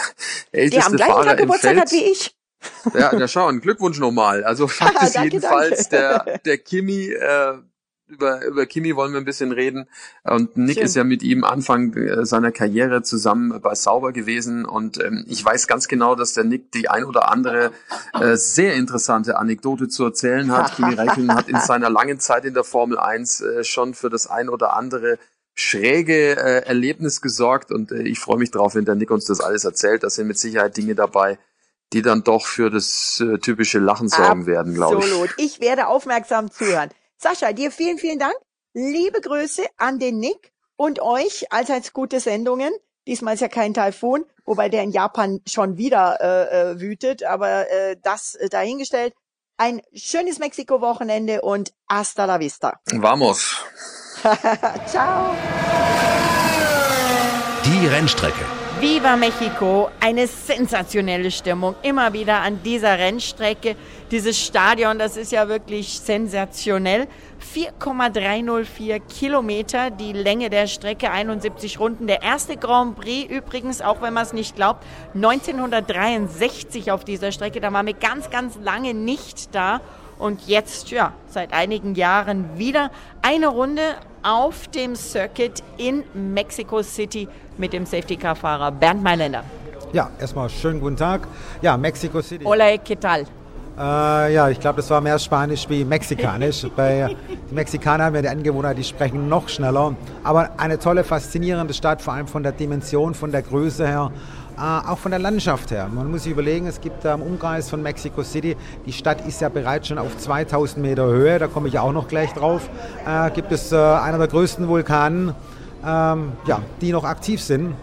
Der 0.53 0.59
älteste 0.61 0.85
am 0.91 0.97
Fahrer 0.97 1.31
im 1.31 1.37
Geburtstag 1.37 1.75
Feld. 1.75 1.81
hat 1.81 1.91
wie 1.91 2.03
ich. 2.11 2.35
Ja, 2.95 3.11
na 3.15 3.27
schauen, 3.27 3.61
Glückwunsch 3.61 3.99
nochmal. 3.99 4.43
Also 4.43 4.67
Fakt 4.67 5.01
ist 5.03 5.15
Danke, 5.15 5.29
jedenfalls, 5.35 5.89
danke. 5.89 6.23
der, 6.25 6.37
der 6.39 6.57
Kimi, 6.57 7.09
äh, 7.11 7.53
über, 8.07 8.45
über 8.45 8.65
Kimi 8.65 8.95
wollen 8.95 9.13
wir 9.13 9.19
ein 9.19 9.25
bisschen 9.25 9.51
reden. 9.51 9.87
Und 10.23 10.57
Nick 10.57 10.75
Schön. 10.75 10.85
ist 10.85 10.95
ja 10.95 11.03
mit 11.03 11.23
ihm 11.23 11.43
Anfang 11.43 11.93
äh, 11.95 12.25
seiner 12.25 12.51
Karriere 12.51 13.01
zusammen 13.01 13.59
bei 13.61 13.73
Sauber 13.73 14.11
gewesen. 14.11 14.65
Und 14.65 15.03
ähm, 15.03 15.25
ich 15.27 15.43
weiß 15.43 15.67
ganz 15.67 15.87
genau, 15.87 16.15
dass 16.15 16.33
der 16.33 16.43
Nick 16.43 16.71
die 16.71 16.87
ein 16.89 17.03
oder 17.03 17.31
andere 17.31 17.71
äh, 18.13 18.35
sehr 18.35 18.75
interessante 18.75 19.37
Anekdote 19.37 19.87
zu 19.87 20.03
erzählen 20.03 20.51
hat. 20.51 20.75
Kimi 20.75 20.93
Räikkönen 20.93 21.35
hat 21.35 21.49
in 21.49 21.59
seiner 21.61 21.89
langen 21.89 22.19
Zeit 22.19 22.45
in 22.45 22.53
der 22.53 22.63
Formel 22.63 22.99
1 22.99 23.41
äh, 23.41 23.63
schon 23.63 23.93
für 23.93 24.09
das 24.09 24.27
ein 24.27 24.49
oder 24.49 24.75
andere 24.75 25.17
schräge 25.55 26.35
äh, 26.35 26.65
Erlebnis 26.65 27.21
gesorgt. 27.21 27.71
Und 27.71 27.91
äh, 27.91 28.03
ich 28.03 28.19
freue 28.19 28.37
mich 28.37 28.51
drauf, 28.51 28.75
wenn 28.75 28.85
der 28.85 28.95
Nick 28.95 29.09
uns 29.09 29.25
das 29.25 29.41
alles 29.41 29.65
erzählt. 29.65 30.03
Da 30.03 30.11
sind 30.11 30.27
mit 30.27 30.37
Sicherheit 30.37 30.77
Dinge 30.77 30.93
dabei, 30.93 31.39
die 31.91 32.03
dann 32.03 32.23
doch 32.23 32.45
für 32.45 32.69
das 32.69 33.23
typische 33.41 33.79
Lachen 33.79 34.09
sorgen 34.09 34.47
werden, 34.47 34.73
glaube 34.73 34.97
ich. 34.99 35.05
Absolut. 35.05 35.29
Ich 35.37 35.61
werde 35.61 35.87
aufmerksam 35.87 36.51
zuhören. 36.51 36.89
Sascha, 37.17 37.53
dir 37.53 37.71
vielen, 37.71 37.97
vielen 37.97 38.19
Dank. 38.19 38.35
Liebe 38.73 39.21
Grüße 39.21 39.65
an 39.77 39.99
den 39.99 40.19
Nick 40.19 40.51
und 40.75 41.01
euch 41.01 41.51
allseits 41.51 41.93
gute 41.93 42.19
Sendungen. 42.19 42.73
Diesmal 43.07 43.35
ist 43.35 43.39
ja 43.39 43.47
kein 43.47 43.73
Taifun, 43.73 44.25
wobei 44.45 44.67
der 44.67 44.83
in 44.83 44.91
Japan 44.91 45.39
schon 45.47 45.77
wieder 45.77 46.19
äh, 46.19 46.71
äh, 46.71 46.79
wütet, 46.81 47.23
aber 47.23 47.69
äh, 47.71 47.95
das 48.01 48.35
äh, 48.35 48.49
dahingestellt. 48.49 49.13
Ein 49.57 49.81
schönes 49.93 50.39
Mexiko-Wochenende 50.39 51.41
und 51.41 51.71
hasta 51.89 52.25
la 52.25 52.39
vista. 52.39 52.79
Vamos. 52.91 53.55
Ciao. 54.87 55.33
Die 57.63 57.87
Rennstrecke. 57.87 58.64
Viva 58.81 59.15
Mexico, 59.15 59.89
eine 60.01 60.27
sensationelle 60.27 61.31
Stimmung 61.31 61.75
immer 61.81 62.11
wieder 62.11 62.41
an 62.41 62.61
dieser 62.61 62.99
Rennstrecke. 62.99 63.77
Dieses 64.11 64.37
Stadion, 64.37 64.99
das 64.99 65.15
ist 65.15 65.31
ja 65.31 65.47
wirklich 65.47 65.97
sensationell. 66.01 67.07
4,304 67.39 68.99
Kilometer, 68.99 69.91
die 69.91 70.11
Länge 70.11 70.49
der 70.49 70.67
Strecke, 70.67 71.09
71 71.09 71.79
Runden. 71.79 72.05
Der 72.05 72.21
erste 72.21 72.57
Grand 72.57 72.97
Prix 72.99 73.31
übrigens, 73.31 73.81
auch 73.81 74.01
wenn 74.01 74.13
man 74.13 74.23
es 74.23 74.33
nicht 74.33 74.57
glaubt, 74.57 74.83
1963 75.13 76.91
auf 76.91 77.05
dieser 77.05 77.31
Strecke. 77.31 77.61
Da 77.61 77.71
waren 77.71 77.85
wir 77.85 77.93
ganz, 77.93 78.29
ganz 78.29 78.57
lange 78.61 78.93
nicht 78.93 79.55
da. 79.55 79.79
Und 80.19 80.47
jetzt, 80.47 80.91
ja, 80.91 81.13
seit 81.27 81.53
einigen 81.53 81.95
Jahren 81.95 82.57
wieder 82.57 82.91
eine 83.21 83.47
Runde 83.47 83.95
auf 84.25 84.67
dem 84.69 84.95
Circuit 84.95 85.61
in 85.77 86.03
Mexico 86.13 86.81
City 86.81 87.27
mit 87.57 87.73
dem 87.73 87.85
Safety-Car-Fahrer 87.85 88.71
Bernd 88.71 89.03
Mailänder. 89.03 89.43
Ja, 89.93 90.09
erstmal 90.19 90.49
schönen 90.49 90.79
guten 90.79 90.97
Tag. 90.97 91.27
Ja, 91.61 91.77
Mexico 91.77 92.21
City. 92.21 92.43
Hola, 92.43 92.65
¿qué 92.83 92.99
tal? 92.99 93.25
Äh, 93.77 94.33
ja, 94.33 94.49
ich 94.49 94.59
glaube, 94.59 94.77
das 94.77 94.89
war 94.89 94.99
mehr 94.99 95.19
Spanisch 95.19 95.69
wie 95.69 95.85
Mexikanisch. 95.85 96.65
Bei 96.75 97.15
die 97.49 97.53
Mexikaner 97.53 98.05
haben 98.05 98.15
ja 98.15 98.23
die 98.23 98.29
Angewohnheit, 98.29 98.77
die 98.77 98.83
sprechen 98.83 99.29
noch 99.29 99.47
schneller. 99.47 99.95
Aber 100.23 100.49
eine 100.57 100.79
tolle, 100.79 101.03
faszinierende 101.03 101.73
Stadt, 101.73 102.01
vor 102.01 102.13
allem 102.13 102.27
von 102.27 102.41
der 102.41 102.51
Dimension, 102.51 103.13
von 103.13 103.31
der 103.31 103.43
Größe 103.43 103.87
her. 103.87 104.11
Äh, 104.57 104.61
auch 104.61 104.97
von 104.97 105.11
der 105.11 105.19
Landschaft 105.19 105.71
her. 105.71 105.89
Man 105.93 106.09
muss 106.09 106.23
sich 106.23 106.31
überlegen, 106.31 106.65
es 106.65 106.79
gibt 106.79 107.05
am 107.05 107.21
Umkreis 107.21 107.69
von 107.69 107.81
Mexico 107.83 108.23
City, 108.23 108.55
die 108.85 108.93
Stadt 108.93 109.25
ist 109.27 109.41
ja 109.41 109.49
bereits 109.49 109.89
schon 109.89 109.97
auf 109.97 110.17
2000 110.17 110.81
Meter 110.81 111.07
Höhe, 111.07 111.39
da 111.39 111.47
komme 111.47 111.67
ich 111.67 111.77
auch 111.77 111.91
noch 111.91 112.07
gleich 112.07 112.31
drauf, 112.33 112.69
äh, 113.05 113.31
gibt 113.31 113.51
es 113.51 113.73
äh, 113.73 113.75
einer 113.75 114.17
der 114.17 114.27
größten 114.27 114.69
Vulkanen, 114.69 115.33
ähm, 115.85 116.31
ja, 116.47 116.61
die 116.79 116.93
noch 116.93 117.03
aktiv 117.03 117.41
sind. 117.41 117.75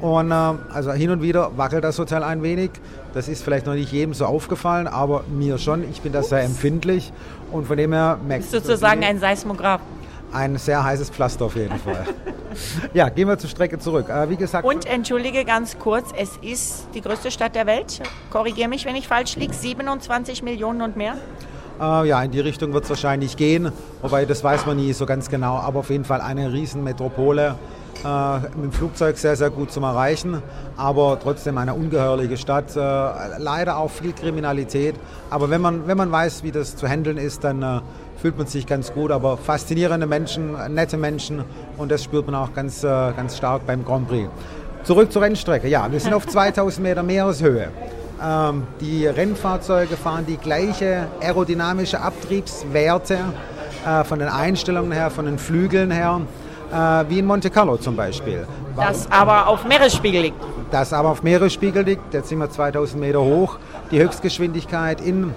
Und 0.00 0.32
äh, 0.32 0.34
also 0.34 0.92
hin 0.92 1.10
und 1.10 1.22
wieder 1.22 1.56
wackelt 1.56 1.84
das 1.84 1.98
Hotel 1.98 2.24
ein 2.24 2.42
wenig. 2.42 2.70
Das 3.14 3.28
ist 3.28 3.44
vielleicht 3.44 3.66
noch 3.66 3.74
nicht 3.74 3.92
jedem 3.92 4.12
so 4.12 4.26
aufgefallen, 4.26 4.88
aber 4.88 5.22
mir 5.28 5.58
schon. 5.58 5.88
Ich 5.90 6.02
bin 6.02 6.12
da 6.12 6.22
sehr 6.22 6.42
empfindlich. 6.42 7.12
Und 7.52 7.66
von 7.66 7.76
dem 7.76 7.92
her 7.92 8.18
Ist 8.20 8.28
Mexico 8.28 8.58
sozusagen 8.58 9.00
City 9.00 9.10
ein 9.10 9.20
Seismograph. 9.20 9.80
Ein 10.36 10.58
sehr 10.58 10.84
heißes 10.84 11.10
Pflaster 11.10 11.46
auf 11.46 11.56
jeden 11.56 11.78
Fall. 11.78 12.04
ja, 12.94 13.08
gehen 13.08 13.28
wir 13.28 13.38
zur 13.38 13.50
Strecke 13.50 13.78
zurück. 13.78 14.08
Äh, 14.08 14.28
wie 14.30 14.36
gesagt, 14.36 14.64
Und 14.64 14.86
entschuldige 14.86 15.44
ganz 15.44 15.78
kurz, 15.78 16.10
es 16.16 16.36
ist 16.42 16.88
die 16.94 17.00
größte 17.00 17.30
Stadt 17.30 17.54
der 17.54 17.66
Welt. 17.66 18.02
Korrigiere 18.30 18.68
mich, 18.68 18.84
wenn 18.84 18.96
ich 18.96 19.08
falsch 19.08 19.36
liege. 19.36 19.54
27 19.54 20.42
Millionen 20.42 20.82
und 20.82 20.96
mehr. 20.96 21.14
Äh, 21.80 22.08
ja, 22.08 22.22
in 22.22 22.30
die 22.30 22.40
Richtung 22.40 22.72
wird 22.72 22.84
es 22.84 22.90
wahrscheinlich 22.90 23.36
gehen, 23.36 23.70
wobei 24.00 24.24
das 24.24 24.42
weiß 24.42 24.64
man 24.66 24.76
nie 24.76 24.92
so 24.92 25.04
ganz 25.04 25.28
genau, 25.28 25.56
aber 25.56 25.80
auf 25.80 25.90
jeden 25.90 26.04
Fall 26.04 26.22
eine 26.22 26.50
Riesenmetropole, 26.50 27.54
äh, 28.02 28.38
mit 28.56 28.64
dem 28.64 28.72
Flugzeug 28.72 29.18
sehr, 29.18 29.36
sehr 29.36 29.50
gut 29.50 29.70
zum 29.70 29.82
Erreichen, 29.82 30.42
aber 30.78 31.18
trotzdem 31.22 31.58
eine 31.58 31.74
ungeheuerliche 31.74 32.38
Stadt, 32.38 32.74
äh, 32.76 32.78
leider 32.78 33.76
auch 33.76 33.90
viel 33.90 34.14
Kriminalität, 34.14 34.94
aber 35.28 35.50
wenn 35.50 35.60
man, 35.60 35.86
wenn 35.86 35.98
man 35.98 36.10
weiß, 36.10 36.44
wie 36.44 36.50
das 36.50 36.76
zu 36.76 36.88
handeln 36.88 37.18
ist, 37.18 37.44
dann 37.44 37.62
äh, 37.62 37.80
fühlt 38.20 38.38
man 38.38 38.46
sich 38.46 38.66
ganz 38.66 38.92
gut, 38.92 39.10
aber 39.10 39.36
faszinierende 39.36 40.06
Menschen, 40.06 40.56
nette 40.74 40.96
Menschen 40.96 41.44
und 41.76 41.90
das 41.90 42.04
spürt 42.04 42.26
man 42.26 42.34
auch 42.34 42.52
ganz, 42.54 42.82
äh, 42.82 42.86
ganz 42.86 43.36
stark 43.36 43.66
beim 43.66 43.84
Grand 43.84 44.08
Prix. 44.08 44.28
Zurück 44.84 45.12
zur 45.12 45.22
Rennstrecke. 45.22 45.68
Ja, 45.68 45.90
wir 45.90 45.98
sind 45.98 46.14
auf 46.14 46.26
2000 46.26 46.86
Meter 46.86 47.02
Meereshöhe. 47.02 47.68
Ähm, 48.24 48.66
die 48.80 49.06
Rennfahrzeuge 49.06 49.96
fahren 49.96 50.24
die 50.26 50.36
gleiche 50.36 51.06
aerodynamische 51.20 52.00
Abtriebswerte 52.00 53.18
äh, 53.86 54.04
von 54.04 54.18
den 54.18 54.28
Einstellungen 54.28 54.92
her, 54.92 55.10
von 55.10 55.26
den 55.26 55.38
Flügeln 55.38 55.90
her, 55.90 56.20
äh, 56.72 57.04
wie 57.08 57.18
in 57.18 57.26
Monte 57.26 57.50
Carlo 57.50 57.76
zum 57.76 57.96
Beispiel. 57.96 58.46
Das 58.76 59.10
aber 59.10 59.48
auf 59.48 59.64
Meeresspiegel 59.64 60.22
liegt. 60.22 60.42
Das 60.70 60.92
aber 60.92 61.10
auf 61.10 61.22
Meeresspiegel 61.22 61.84
liegt, 61.84 62.14
jetzt 62.14 62.28
sind 62.28 62.38
wir 62.38 62.50
2000 62.50 63.00
Meter 63.00 63.20
hoch. 63.20 63.58
Die 63.90 64.00
Höchstgeschwindigkeit 64.00 65.00
in, 65.00 65.32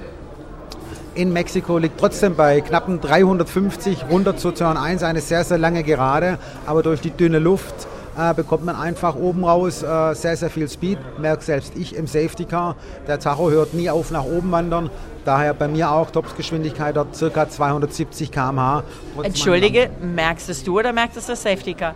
in 1.20 1.34
Mexiko 1.34 1.78
liegt 1.78 2.00
trotzdem 2.00 2.36
bei 2.36 2.62
knappen 2.62 3.02
350 3.02 4.06
runter 4.10 4.38
zu 4.38 4.52
Turn 4.52 4.78
1, 4.78 5.04
eine 5.04 5.20
sehr, 5.20 5.44
sehr 5.44 5.58
lange 5.58 5.84
Gerade, 5.84 6.40
aber 6.66 6.82
durch 6.82 7.02
die 7.02 7.12
dünne 7.12 7.40
Luft 7.40 7.74
äh, 8.18 8.34
bekommt 8.34 8.64
man 8.64 8.78
einfach 8.78 9.16
oben 9.16 9.44
raus 9.44 9.84
äh, 9.84 10.14
sehr, 10.14 10.38
sehr 10.38 10.50
viel 10.50 10.70
Speed. 10.70 10.98
Merkt 11.20 11.44
selbst 11.44 11.74
ich 11.76 11.94
im 11.94 12.08
Safety 12.08 12.46
Car. 12.46 12.78
Der 13.06 13.20
Tacho 13.20 13.50
hört 13.50 13.74
nie 13.74 13.90
auf 13.90 14.12
nach 14.12 14.24
oben 14.24 14.50
wandern. 14.52 14.90
Daher 15.26 15.54
bei 15.54 15.68
mir 15.68 15.92
auch 15.92 16.10
Topsgeschwindigkeit 16.10 16.96
dort 16.96 17.20
ca. 17.20 17.50
270 17.50 18.32
km/h. 18.32 18.84
Entschuldige, 19.22 19.90
merkst 20.02 20.50
es 20.50 20.64
du 20.64 20.80
oder 20.80 20.94
merkst 20.94 21.18
es 21.18 21.26
das 21.26 21.44
Safety 21.44 21.74
Car? 21.74 21.96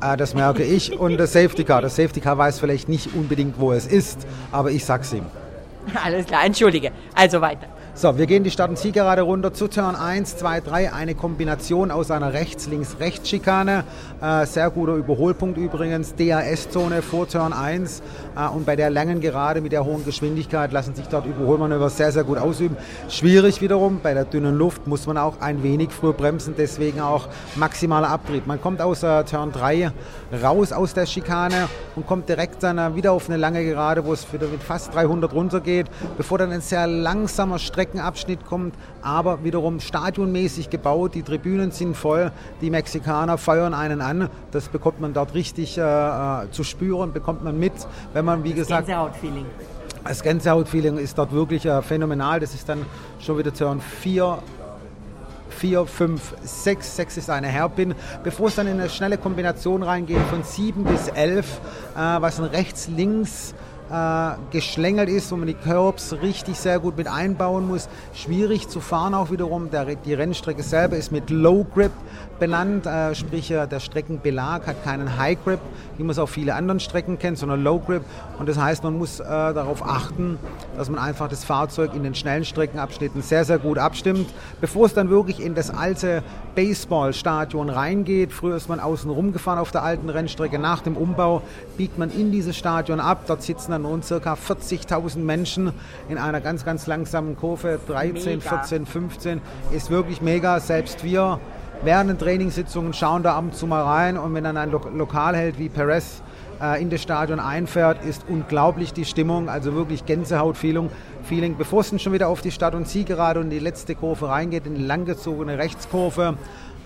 Äh, 0.00 0.16
das 0.16 0.32
merke 0.32 0.62
ich 0.62 0.98
und 0.98 1.18
das 1.18 1.34
Safety 1.34 1.64
Car. 1.64 1.82
Das 1.82 1.96
Safety 1.96 2.20
Car 2.20 2.38
weiß 2.38 2.60
vielleicht 2.60 2.88
nicht 2.88 3.14
unbedingt, 3.14 3.60
wo 3.60 3.72
es 3.72 3.86
ist, 3.86 4.26
aber 4.52 4.70
ich 4.70 4.86
sag's 4.86 5.12
ihm. 5.12 5.26
Alles 6.02 6.24
klar, 6.24 6.46
entschuldige. 6.46 6.92
Also 7.14 7.42
weiter. 7.42 7.66
So, 7.96 8.18
wir 8.18 8.26
gehen 8.26 8.42
die 8.42 8.50
Start- 8.50 8.70
und 8.70 8.76
Zielgerade 8.76 9.22
runter 9.22 9.54
zu 9.54 9.68
Turn 9.68 9.94
1, 9.94 10.38
2, 10.38 10.62
3. 10.62 10.92
Eine 10.92 11.14
Kombination 11.14 11.92
aus 11.92 12.10
einer 12.10 12.32
Rechts-Links-Rechts-Schikane. 12.32 13.84
Äh, 14.20 14.46
sehr 14.46 14.68
guter 14.70 14.94
Überholpunkt 14.94 15.58
übrigens. 15.58 16.16
DAS-Zone 16.16 17.02
vor 17.02 17.28
Turn 17.28 17.52
1. 17.52 18.02
Äh, 18.36 18.48
und 18.48 18.66
bei 18.66 18.74
der 18.74 18.90
langen 18.90 19.20
Gerade 19.20 19.60
mit 19.60 19.70
der 19.70 19.84
hohen 19.84 20.04
Geschwindigkeit 20.04 20.72
lassen 20.72 20.96
sich 20.96 21.06
dort 21.06 21.24
Überholmanöver 21.24 21.88
sehr, 21.88 22.10
sehr 22.10 22.24
gut 22.24 22.36
ausüben. 22.36 22.76
Schwierig 23.08 23.60
wiederum, 23.60 24.00
bei 24.02 24.12
der 24.12 24.24
dünnen 24.24 24.58
Luft 24.58 24.88
muss 24.88 25.06
man 25.06 25.16
auch 25.16 25.40
ein 25.40 25.62
wenig 25.62 25.92
früh 25.92 26.12
bremsen. 26.12 26.56
Deswegen 26.58 27.00
auch 27.00 27.28
maximaler 27.54 28.08
Abtrieb. 28.08 28.48
Man 28.48 28.60
kommt 28.60 28.82
aus 28.82 29.04
äh, 29.04 29.22
Turn 29.22 29.52
3 29.52 29.92
raus 30.42 30.72
aus 30.72 30.94
der 30.94 31.06
Schikane 31.06 31.68
und 31.94 32.08
kommt 32.08 32.28
direkt 32.28 32.60
dann 32.64 32.96
wieder 32.96 33.12
auf 33.12 33.28
eine 33.28 33.38
lange 33.38 33.64
Gerade, 33.64 34.04
wo 34.04 34.12
es 34.12 34.32
wieder 34.32 34.48
mit 34.48 34.64
fast 34.64 34.92
300 34.92 35.32
runtergeht, 35.32 35.86
bevor 36.16 36.38
dann 36.38 36.50
ein 36.50 36.60
sehr 36.60 36.88
langsamer 36.88 37.60
Streck 37.60 37.83
Streckenabschnitt 37.84 38.46
kommt, 38.46 38.74
aber 39.02 39.44
wiederum 39.44 39.78
stadionmäßig 39.78 40.70
gebaut. 40.70 41.14
Die 41.14 41.22
Tribünen 41.22 41.70
sind 41.70 41.96
voll, 41.96 42.32
die 42.62 42.70
Mexikaner 42.70 43.36
feuern 43.36 43.74
einen 43.74 44.00
an. 44.00 44.30
Das 44.52 44.68
bekommt 44.68 45.00
man 45.00 45.12
dort 45.12 45.34
richtig 45.34 45.76
äh, 45.76 45.82
äh 45.82 46.50
zu 46.50 46.64
spüren, 46.64 47.12
bekommt 47.12 47.44
man 47.44 47.58
mit, 47.58 47.72
wenn 48.14 48.24
man, 48.24 48.42
wie 48.42 48.50
das 48.50 48.60
gesagt. 48.60 48.86
Gänsehaut-Feeling. 48.86 49.46
Das 50.02 50.22
Gänsehaut-Feeling 50.22 50.96
ist 50.96 51.18
dort 51.18 51.32
wirklich 51.32 51.66
äh, 51.66 51.82
phänomenal. 51.82 52.40
Das 52.40 52.54
ist 52.54 52.68
dann 52.68 52.86
schon 53.20 53.36
wieder 53.36 53.52
Turn 53.52 53.80
4, 53.80 54.38
4, 55.50 55.86
5, 55.86 56.34
6. 56.42 56.96
6 56.96 57.16
ist 57.18 57.30
eine 57.30 57.48
Hairpin. 57.48 57.94
Bevor 58.22 58.48
es 58.48 58.54
dann 58.54 58.66
in 58.66 58.80
eine 58.80 58.88
schnelle 58.88 59.18
Kombination 59.18 59.82
reingeht 59.82 60.22
von 60.30 60.42
7 60.42 60.84
bis 60.84 61.08
11, 61.08 61.46
äh, 61.96 61.98
was 61.98 62.40
ein 62.40 62.46
rechts-links 62.46 63.54
äh, 63.90 64.30
geschlängelt 64.50 65.08
ist, 65.08 65.30
wo 65.30 65.36
man 65.36 65.46
die 65.46 65.54
Curbs 65.54 66.14
richtig 66.22 66.58
sehr 66.58 66.78
gut 66.78 66.96
mit 66.96 67.06
einbauen 67.06 67.66
muss. 67.66 67.88
Schwierig 68.14 68.68
zu 68.68 68.80
fahren 68.80 69.14
auch 69.14 69.30
wiederum. 69.30 69.70
Der, 69.70 69.84
die 69.96 70.14
Rennstrecke 70.14 70.62
selber 70.62 70.96
ist 70.96 71.12
mit 71.12 71.30
Low 71.30 71.66
Grip 71.74 71.92
benannt, 72.38 72.86
äh, 72.86 73.14
sprich 73.14 73.50
äh, 73.50 73.66
der 73.66 73.80
Streckenbelag 73.80 74.66
hat 74.66 74.84
keinen 74.84 75.18
High 75.18 75.42
Grip, 75.44 75.60
wie 75.96 76.02
man 76.02 76.10
es 76.10 76.18
auf 76.18 76.30
viele 76.30 76.54
anderen 76.54 76.80
Strecken 76.80 77.18
kennt, 77.18 77.38
sondern 77.38 77.62
Low 77.62 77.78
Grip. 77.78 78.02
Und 78.38 78.48
das 78.48 78.58
heißt, 78.58 78.82
man 78.82 78.98
muss 78.98 79.20
äh, 79.20 79.24
darauf 79.24 79.86
achten, 79.86 80.38
dass 80.76 80.90
man 80.90 80.98
einfach 80.98 81.28
das 81.28 81.44
Fahrzeug 81.44 81.94
in 81.94 82.02
den 82.02 82.14
schnellen 82.14 82.44
Streckenabschnitten 82.44 83.22
sehr, 83.22 83.44
sehr 83.44 83.58
gut 83.58 83.78
abstimmt, 83.78 84.28
bevor 84.60 84.86
es 84.86 84.94
dann 84.94 85.10
wirklich 85.10 85.40
in 85.40 85.54
das 85.54 85.70
alte 85.70 86.22
Baseballstadion 86.54 87.68
reingeht. 87.68 88.32
Früher 88.32 88.56
ist 88.56 88.68
man 88.68 88.80
außen 88.80 89.10
rumgefahren 89.10 89.58
auf 89.58 89.70
der 89.70 89.82
alten 89.82 90.08
Rennstrecke. 90.08 90.58
Nach 90.58 90.80
dem 90.80 90.96
Umbau 90.96 91.42
biegt 91.76 91.98
man 91.98 92.10
in 92.10 92.32
dieses 92.32 92.56
Stadion 92.56 93.00
ab. 93.00 93.24
Dort 93.26 93.42
sitzen 93.42 93.72
dann 93.72 93.84
rund 93.84 94.06
ca. 94.06 94.34
40.000 94.34 95.18
Menschen 95.18 95.72
in 96.08 96.18
einer 96.18 96.40
ganz, 96.40 96.64
ganz 96.64 96.86
langsamen 96.86 97.36
Kurve. 97.36 97.78
13, 97.86 98.38
mega. 98.38 98.48
14, 98.48 98.86
15 98.86 99.40
ist 99.72 99.90
wirklich 99.90 100.20
mega. 100.20 100.60
Selbst 100.60 101.04
wir 101.04 101.40
während 101.82 102.10
den 102.10 102.18
Trainingssitzungen 102.18 102.92
schauen 102.92 103.22
da 103.22 103.36
ab 103.36 103.44
und 103.44 103.54
zu 103.54 103.66
mal 103.66 103.82
rein 103.82 104.16
und 104.16 104.34
wenn 104.34 104.44
dann 104.44 104.56
ein 104.56 104.70
Lo 104.70 104.80
Lokalheld 104.94 105.58
wie 105.58 105.68
Perez 105.68 106.22
äh, 106.60 106.80
in 106.80 106.90
das 106.90 107.02
Stadion 107.02 107.40
einfährt, 107.40 108.04
ist 108.04 108.24
unglaublich 108.28 108.92
die 108.92 109.04
Stimmung, 109.04 109.48
also 109.48 109.74
wirklich 109.74 110.06
Gänsehautfeeling. 110.06 110.90
Feeling, 111.24 111.56
bevor 111.56 111.80
es 111.80 112.02
schon 112.02 112.12
wieder 112.12 112.28
auf 112.28 112.42
die 112.42 112.50
Stadt- 112.50 112.74
und 112.74 112.86
Zielgerade 112.86 113.40
und 113.40 113.50
die 113.50 113.58
letzte 113.58 113.94
Kurve 113.94 114.28
reingeht, 114.28 114.66
in 114.66 114.74
die 114.74 114.84
langgezogene 114.84 115.58
Rechtskurve, 115.58 116.36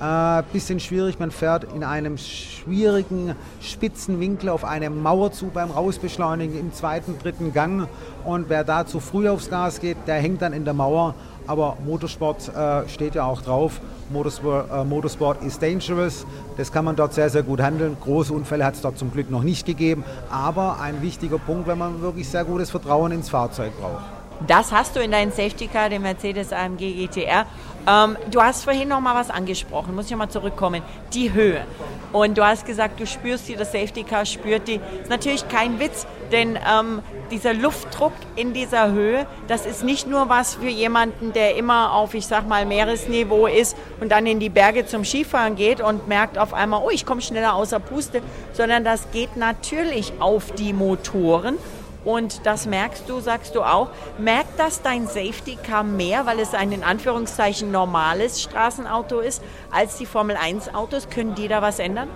äh, 0.01 0.42
bisschen 0.53 0.79
schwierig, 0.79 1.18
man 1.18 1.33
fährt 1.33 1.64
in 1.74 1.83
einem 1.83 2.18
schwierigen 2.18 3.35
spitzen 3.61 4.20
Winkel 4.20 4.48
auf 4.48 4.64
eine 4.64 4.90
Mauer 4.90 5.33
zu 5.33 5.46
beim 5.46 5.72
Rausbeschleunigen 5.72 6.59
im 6.59 6.72
zweiten, 6.72 7.18
dritten 7.18 7.53
Gang. 7.53 7.88
Und 8.24 8.48
wer 8.48 8.62
da 8.62 8.87
zu 8.87 9.01
früh 9.01 9.29
aufs 9.29 9.51
Gas 9.51 9.81
geht, 9.81 9.96
der 10.07 10.16
hängt 10.16 10.40
dann 10.42 10.53
in 10.53 10.64
der 10.64 10.74
Mauer. 10.74 11.14
Aber 11.49 11.79
Motorsport 11.85 12.55
äh, 12.55 12.89
steht 12.89 13.15
ja 13.15 13.25
auch 13.25 13.41
drauf. 13.41 13.81
Motorsport, 14.11 14.71
äh, 14.71 14.85
Motorsport 14.85 15.43
is 15.43 15.59
dangerous. 15.59 16.27
Das 16.59 16.71
kann 16.71 16.85
man 16.85 16.95
dort 16.95 17.15
sehr, 17.15 17.31
sehr 17.31 17.43
gut 17.43 17.61
handeln. 17.61 17.97
Große 18.01 18.33
Unfälle 18.33 18.65
hat 18.65 18.75
es 18.75 18.83
dort 18.83 18.99
zum 18.99 19.11
Glück 19.11 19.31
noch 19.31 19.43
nicht 19.43 19.67
gegeben. 19.67 20.05
Aber 20.31 20.79
ein 20.81 21.03
wichtiger 21.03 21.39
Punkt, 21.39 21.67
wenn 21.67 21.79
man 21.79 22.03
wirklich 22.03 22.29
sehr 22.29 22.45
gutes 22.45 22.71
Vertrauen 22.71 23.13
ins 23.13 23.31
Fahrzeug 23.31 23.73
braucht. 23.81 24.05
Das 24.47 24.71
hast 24.71 24.95
du 24.95 25.01
in 25.01 25.11
deinem 25.11 25.33
Safety 25.33 25.67
Car, 25.67 25.89
dem 25.89 26.03
Mercedes 26.03 26.53
AMG 26.53 27.07
GTR. 27.07 27.45
Ähm, 27.89 28.17
du 28.31 28.41
hast 28.41 28.63
vorhin 28.63 28.89
noch 28.89 29.01
mal 29.01 29.15
was 29.15 29.31
angesprochen, 29.31 29.95
muss 29.95 30.05
ich 30.05 30.11
noch 30.13 30.19
mal 30.19 30.29
zurückkommen. 30.29 30.83
Die 31.13 31.33
Höhe. 31.33 31.65
Und 32.13 32.39
du 32.39 32.45
hast 32.45 32.65
gesagt, 32.65 33.01
du 33.01 33.07
spürst 33.07 33.49
die, 33.49 33.57
das 33.57 33.73
Safety 33.73 34.05
Car 34.05 34.27
spürt 34.27 34.69
die. 34.69 34.81
Ist 35.03 35.11
natürlich 35.11 35.49
kein 35.49 35.81
Witz, 35.81 36.07
denn 36.33 36.57
ähm, 36.57 37.03
dieser 37.31 37.55
Luftdruck 37.55 38.12
in 38.37 38.53
dieser 38.53 38.93
Höhe, 38.93 39.27
das 39.47 39.67
ist 39.67 39.85
nicht 39.85 40.07
nur 40.07 40.29
was 40.29 40.55
für 40.57 40.69
jemanden, 40.69 41.33
der 41.33 41.57
immer 41.57 41.93
auf, 41.93 42.14
ich 42.14 42.27
sag 42.27 42.49
mal, 42.49 42.67
Meeresniveau 42.67 43.47
ist 43.47 43.77
und 44.01 44.11
dann 44.11 44.27
in 44.27 44.41
die 44.41 44.49
Berge 44.49 44.87
zum 44.87 45.05
Skifahren 45.05 45.57
geht 45.57 45.81
und 45.81 46.09
merkt 46.09 46.38
auf 46.38 46.55
einmal, 46.55 46.83
oh, 46.85 46.91
ich 46.91 47.07
komme 47.07 47.21
schneller 47.21 47.55
außer 47.55 47.81
Puste, 47.81 48.23
sondern 48.53 48.85
das 48.85 49.11
geht 49.11 49.37
natürlich 49.37 50.12
auf 50.21 50.53
die 50.53 50.73
Motoren 50.73 51.59
und 52.05 52.47
das 52.47 52.67
merkst 52.67 53.09
du, 53.09 53.21
sagst 53.21 53.55
du 53.55 53.62
auch. 53.62 53.91
Merkt 54.19 54.59
das 54.59 54.83
dein 54.83 55.07
Safety 55.07 55.57
Car 55.57 55.83
mehr, 55.83 56.27
weil 56.27 56.41
es 56.41 56.55
ein 56.55 56.73
in 56.73 56.83
Anführungszeichen 56.83 57.71
normales 57.71 58.41
Straßenauto 58.43 59.21
ist, 59.21 59.43
als 59.71 59.99
die 59.99 60.07
Formel 60.07 60.37
1 60.37 60.75
Autos? 60.75 61.11
Können 61.11 61.35
die 61.35 61.49
da 61.49 61.61
was 61.61 61.79
ändern? 61.79 62.09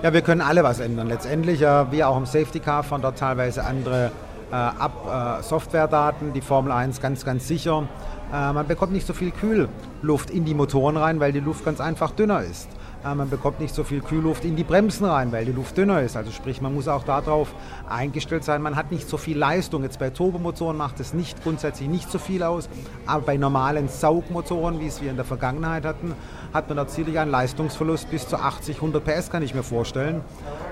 Ja, 0.00 0.12
wir 0.12 0.22
können 0.22 0.42
alle 0.42 0.62
was 0.62 0.78
ändern. 0.78 1.08
Letztendlich, 1.08 1.60
äh, 1.60 1.90
wir 1.90 2.08
auch 2.08 2.16
im 2.16 2.24
Safety 2.24 2.60
Car 2.60 2.84
fahren 2.84 3.02
dort 3.02 3.18
teilweise 3.18 3.64
andere 3.64 4.12
äh, 4.52 4.54
ab, 4.54 5.38
äh, 5.40 5.42
Softwaredaten, 5.42 6.32
die 6.32 6.40
Formel 6.40 6.70
1 6.70 7.00
ganz, 7.00 7.24
ganz 7.24 7.48
sicher. 7.48 7.88
Äh, 8.32 8.52
man 8.52 8.68
bekommt 8.68 8.92
nicht 8.92 9.08
so 9.08 9.12
viel 9.12 9.32
Kühlluft 9.32 10.30
in 10.30 10.44
die 10.44 10.54
Motoren 10.54 10.96
rein, 10.96 11.18
weil 11.18 11.32
die 11.32 11.40
Luft 11.40 11.64
ganz 11.64 11.80
einfach 11.80 12.12
dünner 12.12 12.42
ist. 12.42 12.68
Äh, 13.04 13.14
man 13.14 13.30
bekommt 13.30 13.60
nicht 13.60 13.74
so 13.74 13.84
viel 13.84 14.00
Kühlluft 14.00 14.44
in 14.44 14.56
die 14.56 14.64
Bremsen 14.64 15.06
rein, 15.06 15.32
weil 15.32 15.44
die 15.44 15.52
Luft 15.52 15.76
dünner 15.76 16.02
ist. 16.02 16.16
Also 16.16 16.30
sprich, 16.30 16.60
man 16.60 16.74
muss 16.74 16.88
auch 16.88 17.04
darauf 17.04 17.54
eingestellt 17.88 18.44
sein, 18.44 18.62
man 18.62 18.76
hat 18.76 18.90
nicht 18.90 19.08
so 19.08 19.16
viel 19.16 19.38
Leistung. 19.38 19.82
Jetzt 19.82 19.98
bei 19.98 20.10
Turbomotoren 20.10 20.76
macht 20.76 21.00
es 21.00 21.14
nicht 21.14 21.42
grundsätzlich 21.42 21.88
nicht 21.88 22.10
so 22.10 22.18
viel 22.18 22.42
aus, 22.42 22.68
aber 23.06 23.22
bei 23.22 23.36
normalen 23.36 23.88
Saugmotoren, 23.88 24.80
wie 24.80 24.86
es 24.86 25.00
wir 25.00 25.10
in 25.10 25.16
der 25.16 25.24
Vergangenheit 25.24 25.84
hatten, 25.84 26.14
hat 26.52 26.68
man 26.68 26.76
natürlich 26.76 27.18
einen 27.18 27.30
Leistungsverlust 27.30 28.10
bis 28.10 28.26
zu 28.26 28.36
80, 28.36 28.76
100 28.76 29.04
PS, 29.04 29.30
kann 29.30 29.42
ich 29.42 29.54
mir 29.54 29.62
vorstellen. 29.62 30.22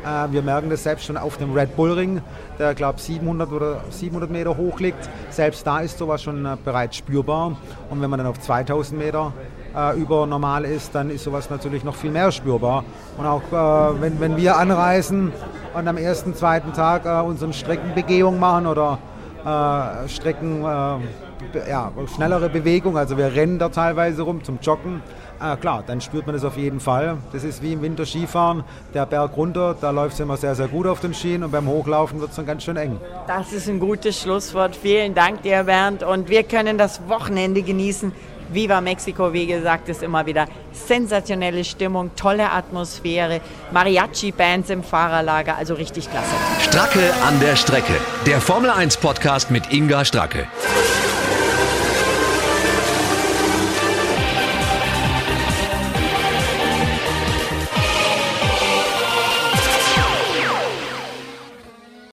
Äh, 0.04 0.32
wir 0.32 0.42
merken 0.42 0.70
das 0.70 0.82
selbst 0.82 1.04
schon 1.04 1.16
auf 1.16 1.36
dem 1.36 1.52
Red 1.52 1.76
Bull 1.76 1.92
Ring, 1.92 2.22
der 2.58 2.74
glaube 2.74 3.00
700 3.00 3.52
oder 3.52 3.84
700 3.90 4.30
Meter 4.30 4.56
hoch 4.56 4.80
liegt. 4.80 5.08
Selbst 5.30 5.66
da 5.66 5.80
ist 5.80 5.98
sowas 5.98 6.22
schon 6.22 6.44
äh, 6.44 6.56
bereits 6.64 6.96
spürbar. 6.96 7.56
Und 7.90 8.00
wenn 8.00 8.10
man 8.10 8.18
dann 8.18 8.26
auf 8.26 8.40
2000 8.40 8.98
Meter 8.98 9.32
äh, 9.76 9.98
über 9.98 10.26
normal 10.26 10.64
ist, 10.64 10.94
dann 10.94 11.10
ist 11.10 11.24
sowas 11.24 11.50
natürlich 11.50 11.84
noch 11.84 11.94
viel 11.94 12.10
mehr 12.10 12.32
spürbar. 12.32 12.84
Und 13.18 13.26
auch 13.26 13.42
äh, 13.52 14.00
wenn, 14.00 14.20
wenn 14.20 14.36
wir 14.36 14.56
anreisen 14.56 15.32
und 15.74 15.88
am 15.88 15.96
ersten, 15.96 16.34
zweiten 16.34 16.72
Tag 16.72 17.04
äh, 17.04 17.20
unsere 17.20 17.52
Streckenbegehung 17.52 18.40
machen 18.40 18.66
oder 18.66 18.98
äh, 19.44 20.08
Strecken, 20.08 20.64
äh, 20.64 21.68
ja, 21.68 21.92
schnellere 22.14 22.48
Bewegung, 22.48 22.96
also 22.96 23.16
wir 23.16 23.34
rennen 23.34 23.58
da 23.58 23.68
teilweise 23.68 24.22
rum 24.22 24.42
zum 24.42 24.58
Joggen. 24.60 25.02
Äh, 25.38 25.56
klar, 25.56 25.84
dann 25.86 26.00
spürt 26.00 26.26
man 26.26 26.34
das 26.34 26.44
auf 26.44 26.56
jeden 26.56 26.80
Fall. 26.80 27.18
Das 27.32 27.44
ist 27.44 27.62
wie 27.62 27.74
im 27.74 27.82
Winter 27.82 28.06
Skifahren. 28.06 28.64
Der 28.94 29.04
Berg 29.04 29.36
runter, 29.36 29.76
da 29.78 29.90
läuft 29.90 30.14
es 30.14 30.20
immer 30.20 30.38
sehr, 30.38 30.54
sehr 30.54 30.68
gut 30.68 30.86
auf 30.86 31.00
den 31.00 31.12
Schienen 31.12 31.44
und 31.44 31.50
beim 31.50 31.66
Hochlaufen 31.66 32.20
wird 32.20 32.30
es 32.30 32.36
dann 32.36 32.46
ganz 32.46 32.62
schön 32.62 32.78
eng. 32.78 32.98
Das 33.26 33.52
ist 33.52 33.68
ein 33.68 33.78
gutes 33.78 34.22
Schlusswort. 34.22 34.74
Vielen 34.74 35.14
Dank 35.14 35.42
dir, 35.42 35.64
Bernd. 35.64 36.02
Und 36.02 36.30
wir 36.30 36.42
können 36.42 36.78
das 36.78 37.06
Wochenende 37.06 37.60
genießen. 37.62 38.12
Viva 38.48 38.80
Mexico, 38.80 39.32
wie 39.32 39.46
gesagt, 39.46 39.88
ist 39.88 40.02
immer 40.02 40.26
wieder 40.26 40.46
sensationelle 40.72 41.64
Stimmung, 41.64 42.11
tolle 42.16 42.50
Atmosphäre, 42.50 43.40
Mariachi-Bands 43.72 44.70
im 44.70 44.82
Fahrerlager, 44.82 45.56
also 45.56 45.74
richtig 45.74 46.11
klasse. 46.11 46.35
Stracke 46.61 47.12
an 47.26 47.40
der 47.40 47.56
Strecke, 47.56 47.94
der 48.26 48.40
Formel 48.40 48.70
1 48.70 48.96
Podcast 48.98 49.50
mit 49.50 49.72
Inga 49.72 50.04
Stracke. 50.04 50.46